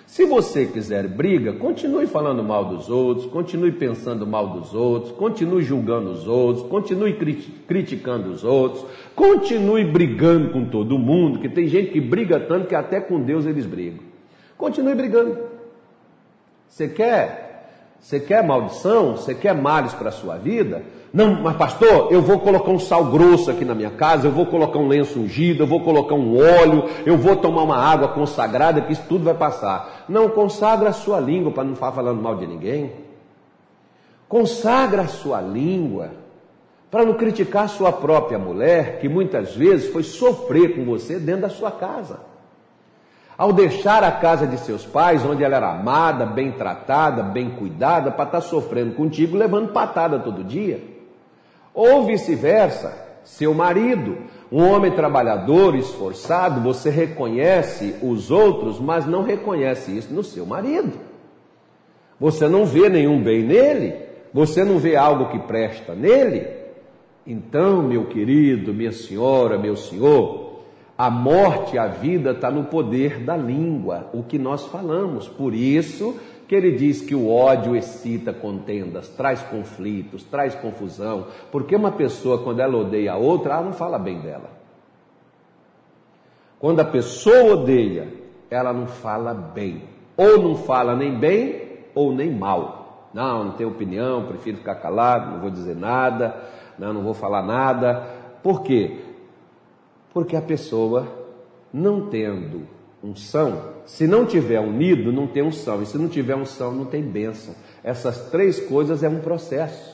Se 0.07 0.25
você 0.25 0.65
quiser 0.65 1.07
briga, 1.07 1.53
continue 1.53 2.07
falando 2.07 2.43
mal 2.43 2.65
dos 2.65 2.89
outros, 2.89 3.27
continue 3.27 3.71
pensando 3.71 4.25
mal 4.25 4.47
dos 4.47 4.73
outros, 4.73 5.11
continue 5.11 5.61
julgando 5.61 6.09
os 6.09 6.27
outros, 6.27 6.65
continue 6.67 7.13
criticando 7.67 8.31
os 8.31 8.43
outros, 8.43 8.83
continue 9.15 9.85
brigando 9.85 10.49
com 10.49 10.65
todo 10.65 10.97
mundo, 10.97 11.37
que 11.37 11.47
tem 11.47 11.67
gente 11.67 11.91
que 11.91 12.01
briga 12.01 12.39
tanto 12.39 12.67
que 12.67 12.75
até 12.75 12.99
com 12.99 13.21
Deus 13.21 13.45
eles 13.45 13.67
brigam. 13.67 13.99
Continue 14.57 14.95
brigando. 14.95 15.37
Você 16.67 16.87
quer 16.87 17.43
você 17.99 18.19
quer 18.19 18.45
maldição? 18.45 19.15
Você 19.15 19.33
quer 19.33 19.55
males 19.55 19.93
para 19.93 20.09
a 20.09 20.11
sua 20.11 20.35
vida? 20.35 20.83
Não, 21.13 21.43
mas 21.43 21.55
pastor, 21.55 22.11
eu 22.11 22.23
vou 22.23 22.39
colocar 22.39 22.71
um 22.71 22.79
sal 22.79 23.05
grosso 23.05 23.51
aqui 23.51 23.63
na 23.63 23.75
minha 23.75 23.91
casa, 23.91 24.25
eu 24.25 24.31
vou 24.31 24.47
colocar 24.47 24.79
um 24.79 24.87
lenço 24.87 25.19
ungido, 25.19 25.61
eu 25.61 25.67
vou 25.67 25.81
colocar 25.81 26.15
um 26.15 26.35
óleo, 26.35 26.85
eu 27.05 27.15
vou 27.15 27.35
tomar 27.35 27.61
uma 27.61 27.77
água 27.77 28.07
consagrada, 28.07 28.81
que 28.81 28.93
isso 28.93 29.03
tudo 29.07 29.23
vai 29.23 29.35
passar. 29.35 30.05
Não, 30.09 30.27
consagra 30.27 30.89
a 30.89 30.93
sua 30.93 31.19
língua 31.19 31.51
para 31.51 31.65
não 31.65 31.75
ficar 31.75 31.91
falando 31.91 32.19
mal 32.19 32.35
de 32.37 32.47
ninguém. 32.47 32.93
Consagra 34.27 35.03
a 35.03 35.07
sua 35.07 35.39
língua 35.39 36.09
para 36.89 37.05
não 37.05 37.13
criticar 37.13 37.65
a 37.65 37.67
sua 37.67 37.91
própria 37.91 38.39
mulher, 38.39 38.99
que 38.99 39.07
muitas 39.07 39.55
vezes 39.55 39.93
foi 39.93 40.01
sofrer 40.01 40.75
com 40.75 40.83
você 40.83 41.19
dentro 41.19 41.43
da 41.43 41.49
sua 41.49 41.69
casa. 41.69 42.21
Ao 43.37 43.53
deixar 43.53 44.03
a 44.03 44.11
casa 44.11 44.47
de 44.47 44.57
seus 44.57 44.83
pais, 44.83 45.23
onde 45.23 45.43
ela 45.43 45.57
era 45.57 45.71
amada, 45.73 46.25
bem 46.25 46.51
tratada, 46.51 47.21
bem 47.21 47.51
cuidada, 47.51 48.09
para 48.09 48.25
estar 48.25 48.41
tá 48.41 48.47
sofrendo 48.47 48.95
contigo, 48.95 49.37
levando 49.37 49.71
patada 49.71 50.17
todo 50.17 50.43
dia. 50.43 50.92
Ou 51.73 52.05
vice-versa, 52.05 52.93
seu 53.23 53.53
marido, 53.53 54.17
um 54.51 54.61
homem 54.61 54.91
trabalhador, 54.91 55.75
esforçado, 55.75 56.61
você 56.61 56.89
reconhece 56.89 57.95
os 58.01 58.29
outros, 58.29 58.79
mas 58.79 59.05
não 59.05 59.23
reconhece 59.23 59.97
isso 59.97 60.13
no 60.13 60.23
seu 60.23 60.45
marido. 60.45 60.93
Você 62.19 62.47
não 62.47 62.65
vê 62.65 62.89
nenhum 62.89 63.21
bem 63.21 63.43
nele, 63.43 63.95
você 64.33 64.63
não 64.63 64.77
vê 64.77 64.95
algo 64.95 65.29
que 65.29 65.39
presta 65.39 65.95
nele. 65.95 66.47
Então, 67.25 67.81
meu 67.81 68.05
querido, 68.05 68.73
minha 68.73 68.91
senhora, 68.91 69.57
meu 69.57 69.75
senhor, 69.75 70.59
a 70.97 71.09
morte 71.09 71.75
e 71.75 71.79
a 71.79 71.87
vida 71.87 72.31
está 72.31 72.51
no 72.51 72.65
poder 72.65 73.19
da 73.19 73.35
língua, 73.35 74.09
o 74.13 74.21
que 74.21 74.37
nós 74.37 74.67
falamos. 74.67 75.27
Por 75.27 75.53
isso 75.53 76.15
que 76.47 76.55
ele 76.55 76.71
diz 76.71 77.01
que 77.01 77.15
o 77.15 77.29
ódio 77.29 77.75
excita 77.75 78.33
contendas, 78.33 79.09
traz 79.09 79.41
conflitos, 79.43 80.23
traz 80.23 80.53
confusão. 80.55 81.27
Porque 81.51 81.75
uma 81.75 81.91
pessoa, 81.91 82.43
quando 82.43 82.59
ela 82.59 82.77
odeia 82.77 83.13
a 83.13 83.17
outra, 83.17 83.53
ela 83.53 83.63
não 83.63 83.73
fala 83.73 83.97
bem 83.97 84.19
dela. 84.19 84.49
Quando 86.59 86.79
a 86.79 86.85
pessoa 86.85 87.53
odeia, 87.53 88.07
ela 88.49 88.71
não 88.71 88.87
fala 88.87 89.33
bem. 89.33 89.83
Ou 90.15 90.41
não 90.41 90.55
fala 90.55 90.95
nem 90.95 91.17
bem, 91.17 91.79
ou 91.95 92.13
nem 92.13 92.31
mal. 92.31 93.09
Não, 93.13 93.45
não 93.45 93.51
tenho 93.51 93.69
opinião, 93.69 94.25
prefiro 94.25 94.57
ficar 94.57 94.75
calado, 94.75 95.31
não 95.31 95.39
vou 95.39 95.49
dizer 95.49 95.75
nada, 95.75 96.35
não, 96.79 96.93
não 96.93 97.03
vou 97.03 97.13
falar 97.13 97.43
nada. 97.43 98.07
Por 98.41 98.63
quê? 98.63 98.99
Porque 100.13 100.35
a 100.35 100.41
pessoa, 100.41 101.07
não 101.71 102.07
tendo 102.07 102.67
unção, 103.03 103.73
se 103.85 104.07
não 104.07 104.25
tiver 104.25 104.59
unido, 104.59 105.11
não 105.11 105.27
tem 105.27 105.43
unção. 105.43 105.81
E 105.81 105.85
se 105.85 105.97
não 105.97 106.07
tiver 106.07 106.35
unção, 106.35 106.71
não 106.71 106.85
tem 106.85 107.03
bênção. 107.03 107.53
Essas 107.83 108.29
três 108.29 108.59
coisas 108.59 109.03
é 109.03 109.09
um 109.09 109.19
processo. 109.19 109.93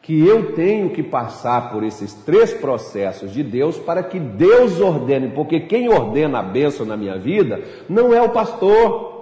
Que 0.00 0.26
eu 0.26 0.52
tenho 0.52 0.90
que 0.90 1.02
passar 1.02 1.72
por 1.72 1.82
esses 1.82 2.12
três 2.12 2.52
processos 2.52 3.32
de 3.32 3.42
Deus 3.42 3.78
para 3.78 4.02
que 4.02 4.20
Deus 4.20 4.78
ordene, 4.78 5.30
porque 5.30 5.60
quem 5.60 5.88
ordena 5.88 6.40
a 6.40 6.42
bênção 6.42 6.84
na 6.84 6.96
minha 6.96 7.18
vida 7.18 7.62
não 7.88 8.12
é 8.12 8.20
o 8.20 8.28
pastor, 8.28 9.14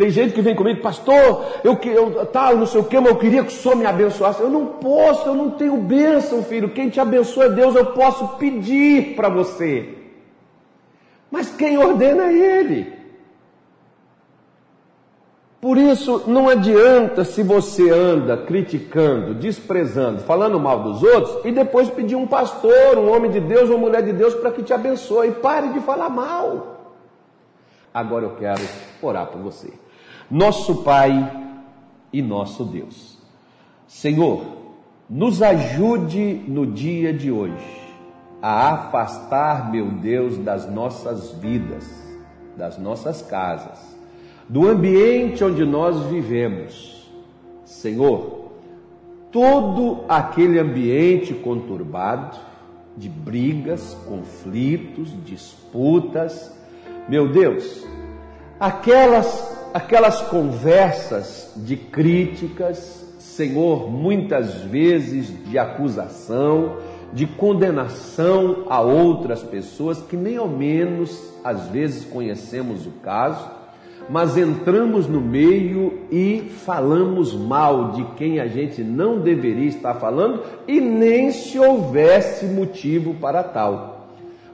tem 0.00 0.08
gente 0.08 0.32
que 0.32 0.40
vem 0.40 0.54
comigo, 0.54 0.80
pastor, 0.80 1.44
eu, 1.62 1.78
eu 1.84 2.24
tal, 2.24 2.56
não 2.56 2.64
sei 2.64 2.80
o 2.80 2.84
que, 2.84 2.98
mas 2.98 3.10
eu 3.10 3.18
queria 3.18 3.44
que 3.44 3.52
o 3.52 3.54
senhor 3.54 3.76
me 3.76 3.84
abençoasse. 3.84 4.40
Eu 4.40 4.48
não 4.48 4.64
posso, 4.64 5.28
eu 5.28 5.34
não 5.34 5.50
tenho 5.50 5.76
bênção, 5.76 6.42
filho. 6.42 6.70
Quem 6.70 6.88
te 6.88 6.98
abençoa 6.98 7.44
é 7.44 7.48
Deus, 7.50 7.76
eu 7.76 7.84
posso 7.84 8.38
pedir 8.38 9.14
para 9.14 9.28
você. 9.28 9.99
Mas 11.30 11.54
quem 11.54 11.78
ordena 11.78 12.24
é 12.24 12.58
Ele. 12.58 13.00
Por 15.60 15.76
isso, 15.76 16.24
não 16.26 16.48
adianta 16.48 17.22
se 17.22 17.42
você 17.42 17.90
anda 17.90 18.36
criticando, 18.36 19.34
desprezando, 19.34 20.20
falando 20.20 20.58
mal 20.58 20.82
dos 20.82 21.02
outros 21.02 21.44
e 21.44 21.52
depois 21.52 21.90
pedir 21.90 22.16
um 22.16 22.26
pastor, 22.26 22.96
um 22.96 23.14
homem 23.14 23.30
de 23.30 23.40
Deus, 23.40 23.68
uma 23.68 23.78
mulher 23.78 24.02
de 24.02 24.12
Deus 24.12 24.34
para 24.34 24.52
que 24.52 24.62
te 24.62 24.72
abençoe. 24.72 25.32
Pare 25.32 25.68
de 25.68 25.80
falar 25.80 26.08
mal. 26.08 26.96
Agora 27.92 28.24
eu 28.24 28.36
quero 28.36 28.62
orar 29.02 29.26
por 29.26 29.40
você 29.42 29.70
nosso 30.30 30.82
Pai 30.84 31.28
e 32.12 32.22
nosso 32.22 32.64
Deus. 32.64 33.18
Senhor, 33.88 34.44
nos 35.08 35.42
ajude 35.42 36.44
no 36.46 36.64
dia 36.64 37.12
de 37.12 37.32
hoje 37.32 37.89
a 38.42 38.72
afastar, 38.72 39.70
meu 39.70 39.86
Deus, 39.86 40.38
das 40.38 40.70
nossas 40.70 41.32
vidas, 41.32 41.84
das 42.56 42.78
nossas 42.78 43.22
casas, 43.22 43.78
do 44.48 44.68
ambiente 44.68 45.44
onde 45.44 45.64
nós 45.64 46.00
vivemos. 46.06 47.10
Senhor, 47.64 48.50
todo 49.30 50.04
aquele 50.08 50.58
ambiente 50.58 51.34
conturbado 51.34 52.38
de 52.96 53.08
brigas, 53.08 53.96
conflitos, 54.06 55.14
disputas, 55.24 56.52
meu 57.08 57.30
Deus, 57.30 57.86
aquelas 58.58 59.60
aquelas 59.72 60.20
conversas 60.22 61.52
de 61.56 61.76
críticas, 61.76 63.06
Senhor, 63.18 63.90
muitas 63.90 64.62
vezes 64.62 65.32
de 65.48 65.58
acusação, 65.58 66.76
de 67.12 67.26
condenação 67.26 68.64
a 68.68 68.80
outras 68.80 69.42
pessoas 69.42 70.00
que 70.02 70.16
nem 70.16 70.36
ao 70.36 70.48
menos 70.48 71.30
às 71.42 71.68
vezes 71.68 72.04
conhecemos 72.04 72.86
o 72.86 72.90
caso, 73.02 73.44
mas 74.08 74.36
entramos 74.36 75.06
no 75.06 75.20
meio 75.20 76.00
e 76.10 76.50
falamos 76.64 77.32
mal 77.32 77.92
de 77.92 78.04
quem 78.16 78.40
a 78.40 78.46
gente 78.46 78.82
não 78.82 79.20
deveria 79.20 79.68
estar 79.68 79.94
falando 79.94 80.42
e 80.66 80.80
nem 80.80 81.30
se 81.30 81.58
houvesse 81.58 82.46
motivo 82.46 83.14
para 83.14 83.42
tal. 83.42 84.08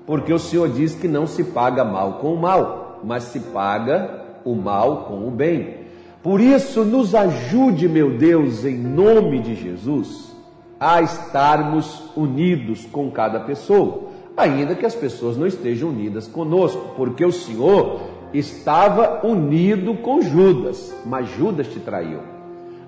Porque 0.06 0.32
o 0.32 0.38
Senhor 0.38 0.68
diz 0.68 0.94
que 0.94 1.08
não 1.08 1.26
se 1.26 1.42
paga 1.42 1.84
mal 1.84 2.14
com 2.14 2.34
o 2.34 2.40
mal, 2.40 3.00
mas 3.02 3.24
se 3.24 3.40
paga 3.40 4.24
o 4.44 4.54
mal 4.54 5.04
com 5.04 5.26
o 5.26 5.30
bem. 5.30 5.86
Por 6.22 6.40
isso, 6.40 6.84
nos 6.84 7.14
ajude, 7.14 7.88
meu 7.88 8.16
Deus, 8.16 8.64
em 8.64 8.76
nome 8.76 9.40
de 9.40 9.54
Jesus, 9.54 10.36
a 10.78 11.00
estarmos 11.00 12.10
unidos 12.16 12.86
com 12.86 13.10
cada 13.10 13.40
pessoa, 13.40 14.04
ainda 14.36 14.74
que 14.74 14.84
as 14.84 14.94
pessoas 14.94 15.36
não 15.36 15.46
estejam 15.46 15.88
unidas 15.88 16.26
conosco, 16.26 16.94
porque 16.96 17.24
o 17.24 17.32
Senhor 17.32 18.00
estava 18.32 19.26
unido 19.26 19.94
com 19.94 20.20
Judas, 20.20 20.94
mas 21.04 21.28
Judas 21.30 21.68
te 21.68 21.80
traiu. 21.80 22.20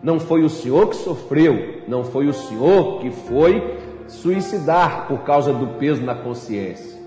Não 0.02 0.20
foi 0.20 0.44
o 0.44 0.50
Senhor 0.50 0.88
que 0.88 0.96
sofreu, 0.96 1.82
não 1.88 2.04
foi 2.04 2.28
o 2.28 2.32
Senhor 2.32 3.00
que 3.00 3.10
foi 3.10 3.78
suicidar 4.06 5.08
por 5.08 5.20
causa 5.20 5.52
do 5.52 5.78
peso 5.78 6.02
na 6.02 6.14
consciência 6.14 6.98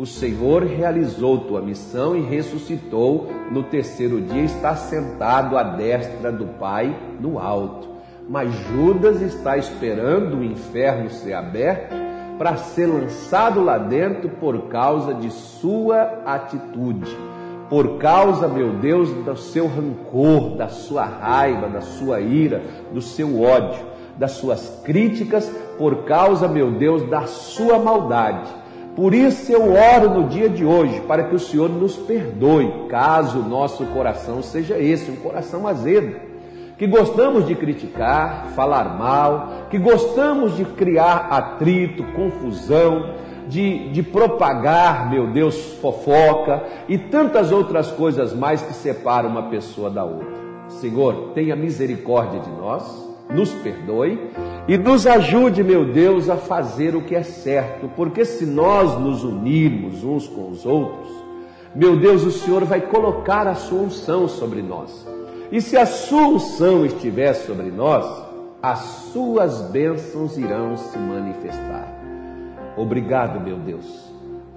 o 0.00 0.06
Senhor 0.06 0.62
realizou 0.62 1.40
tua 1.40 1.60
missão 1.60 2.16
e 2.16 2.22
ressuscitou 2.22 3.28
no 3.50 3.64
terceiro 3.64 4.18
dia, 4.18 4.44
está 4.44 4.74
sentado 4.74 5.58
à 5.58 5.62
destra 5.62 6.32
do 6.32 6.46
Pai 6.58 6.98
no 7.20 7.38
alto. 7.38 7.86
Mas 8.28 8.52
Judas 8.68 9.20
está 9.20 9.56
esperando 9.56 10.38
o 10.38 10.44
inferno 10.44 11.10
ser 11.10 11.32
aberto 11.32 11.94
para 12.38 12.56
ser 12.56 12.86
lançado 12.86 13.62
lá 13.62 13.76
dentro 13.76 14.30
por 14.30 14.68
causa 14.68 15.12
de 15.12 15.30
sua 15.30 16.22
atitude, 16.24 17.14
por 17.68 17.98
causa, 17.98 18.48
meu 18.48 18.78
Deus, 18.78 19.10
do 19.10 19.36
seu 19.36 19.66
rancor, 19.66 20.56
da 20.56 20.68
sua 20.68 21.04
raiva, 21.04 21.68
da 21.68 21.82
sua 21.82 22.20
ira, 22.20 22.62
do 22.94 23.02
seu 23.02 23.42
ódio, 23.42 23.84
das 24.16 24.32
suas 24.32 24.80
críticas, 24.84 25.52
por 25.76 26.04
causa, 26.04 26.48
meu 26.48 26.70
Deus, 26.72 27.08
da 27.10 27.26
sua 27.26 27.78
maldade. 27.78 28.50
Por 28.96 29.14
isso 29.14 29.52
eu 29.52 29.72
oro 29.72 30.10
no 30.10 30.28
dia 30.28 30.48
de 30.48 30.64
hoje 30.64 31.00
para 31.02 31.24
que 31.24 31.34
o 31.34 31.38
Senhor 31.38 31.68
nos 31.68 31.96
perdoe, 31.96 32.86
caso 32.88 33.40
o 33.40 33.48
nosso 33.48 33.84
coração 33.86 34.42
seja 34.42 34.78
esse, 34.78 35.10
um 35.10 35.16
coração 35.16 35.66
azedo, 35.66 36.29
que 36.80 36.86
gostamos 36.86 37.46
de 37.46 37.54
criticar, 37.54 38.46
falar 38.56 38.96
mal, 38.98 39.66
que 39.68 39.76
gostamos 39.76 40.56
de 40.56 40.64
criar 40.64 41.26
atrito, 41.30 42.02
confusão, 42.14 43.16
de, 43.46 43.90
de 43.90 44.02
propagar, 44.02 45.10
meu 45.10 45.26
Deus, 45.26 45.74
fofoca 45.74 46.64
e 46.88 46.96
tantas 46.96 47.52
outras 47.52 47.90
coisas 47.90 48.34
mais 48.34 48.62
que 48.62 48.72
separam 48.72 49.28
uma 49.28 49.50
pessoa 49.50 49.90
da 49.90 50.04
outra. 50.04 50.32
Senhor, 50.68 51.32
tenha 51.34 51.54
misericórdia 51.54 52.40
de 52.40 52.50
nós 52.50 53.10
nos 53.28 53.50
perdoe 53.52 54.18
e 54.66 54.78
nos 54.78 55.06
ajude, 55.06 55.62
meu 55.62 55.92
Deus, 55.92 56.30
a 56.30 56.36
fazer 56.38 56.96
o 56.96 57.02
que 57.02 57.14
é 57.14 57.22
certo, 57.22 57.90
porque 57.94 58.24
se 58.24 58.46
nós 58.46 58.98
nos 58.98 59.22
unirmos 59.22 60.02
uns 60.02 60.26
com 60.26 60.48
os 60.48 60.64
outros, 60.64 61.10
meu 61.74 61.96
Deus, 61.98 62.24
o 62.24 62.30
Senhor 62.30 62.64
vai 62.64 62.80
colocar 62.80 63.46
a 63.46 63.54
sua 63.54 63.82
unção 63.82 64.26
sobre 64.26 64.62
nós. 64.62 65.19
E 65.50 65.60
se 65.60 65.76
a 65.76 65.86
sua 65.86 66.28
unção 66.28 66.84
estiver 66.84 67.34
sobre 67.34 67.70
nós, 67.70 68.06
as 68.62 68.78
suas 69.12 69.62
bênçãos 69.70 70.36
irão 70.38 70.76
se 70.76 70.98
manifestar. 70.98 71.92
Obrigado, 72.76 73.40
meu 73.40 73.56
Deus 73.56 74.10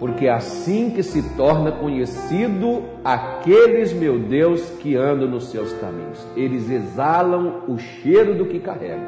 porque 0.04 0.26
é 0.26 0.34
assim 0.34 0.90
que 0.90 1.02
se 1.02 1.24
torna 1.38 1.72
conhecido 1.72 2.84
aqueles, 3.06 3.94
meu 3.94 4.20
Deus, 4.20 4.62
que 4.82 4.98
andam 4.98 5.30
nos 5.30 5.46
seus 5.46 5.72
caminhos. 5.74 6.28
Eles 6.36 6.70
exalam 6.70 7.64
o 7.70 7.78
cheiro 7.78 8.36
do 8.36 8.46
que 8.46 8.60
carregam. 8.60 9.08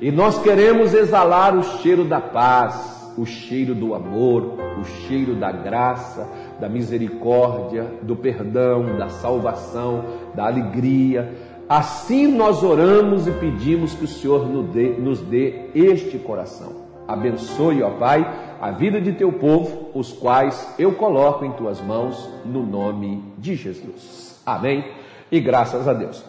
E 0.00 0.10
nós 0.10 0.36
queremos 0.42 0.92
exalar 0.92 1.56
o 1.56 1.62
cheiro 1.62 2.04
da 2.04 2.20
paz, 2.20 3.12
o 3.16 3.24
cheiro 3.24 3.76
do 3.76 3.94
amor, 3.94 4.58
o 4.80 4.84
cheiro 4.84 5.36
da 5.36 5.52
graça, 5.52 6.28
da 6.60 6.68
misericórdia, 6.68 7.86
do 8.02 8.14
perdão, 8.16 8.96
da 8.96 9.08
salvação, 9.08 10.04
da 10.34 10.46
alegria. 10.46 11.32
Assim 11.68 12.26
nós 12.26 12.62
oramos 12.62 13.26
e 13.26 13.32
pedimos 13.32 13.94
que 13.94 14.04
o 14.04 14.08
Senhor 14.08 14.46
nos 14.46 14.66
dê, 14.70 14.90
nos 14.90 15.20
dê 15.20 15.70
este 15.74 16.18
coração. 16.18 16.84
Abençoe, 17.08 17.82
ó 17.82 17.90
Pai, 17.90 18.26
a 18.60 18.70
vida 18.70 19.00
de 19.00 19.12
teu 19.12 19.32
povo, 19.32 19.90
os 19.94 20.12
quais 20.12 20.74
eu 20.78 20.92
coloco 20.92 21.44
em 21.44 21.52
tuas 21.52 21.80
mãos, 21.80 22.28
no 22.44 22.64
nome 22.64 23.22
de 23.38 23.54
Jesus. 23.54 24.40
Amém. 24.44 24.84
E 25.30 25.40
graças 25.40 25.88
a 25.88 25.92
Deus. 25.92 26.22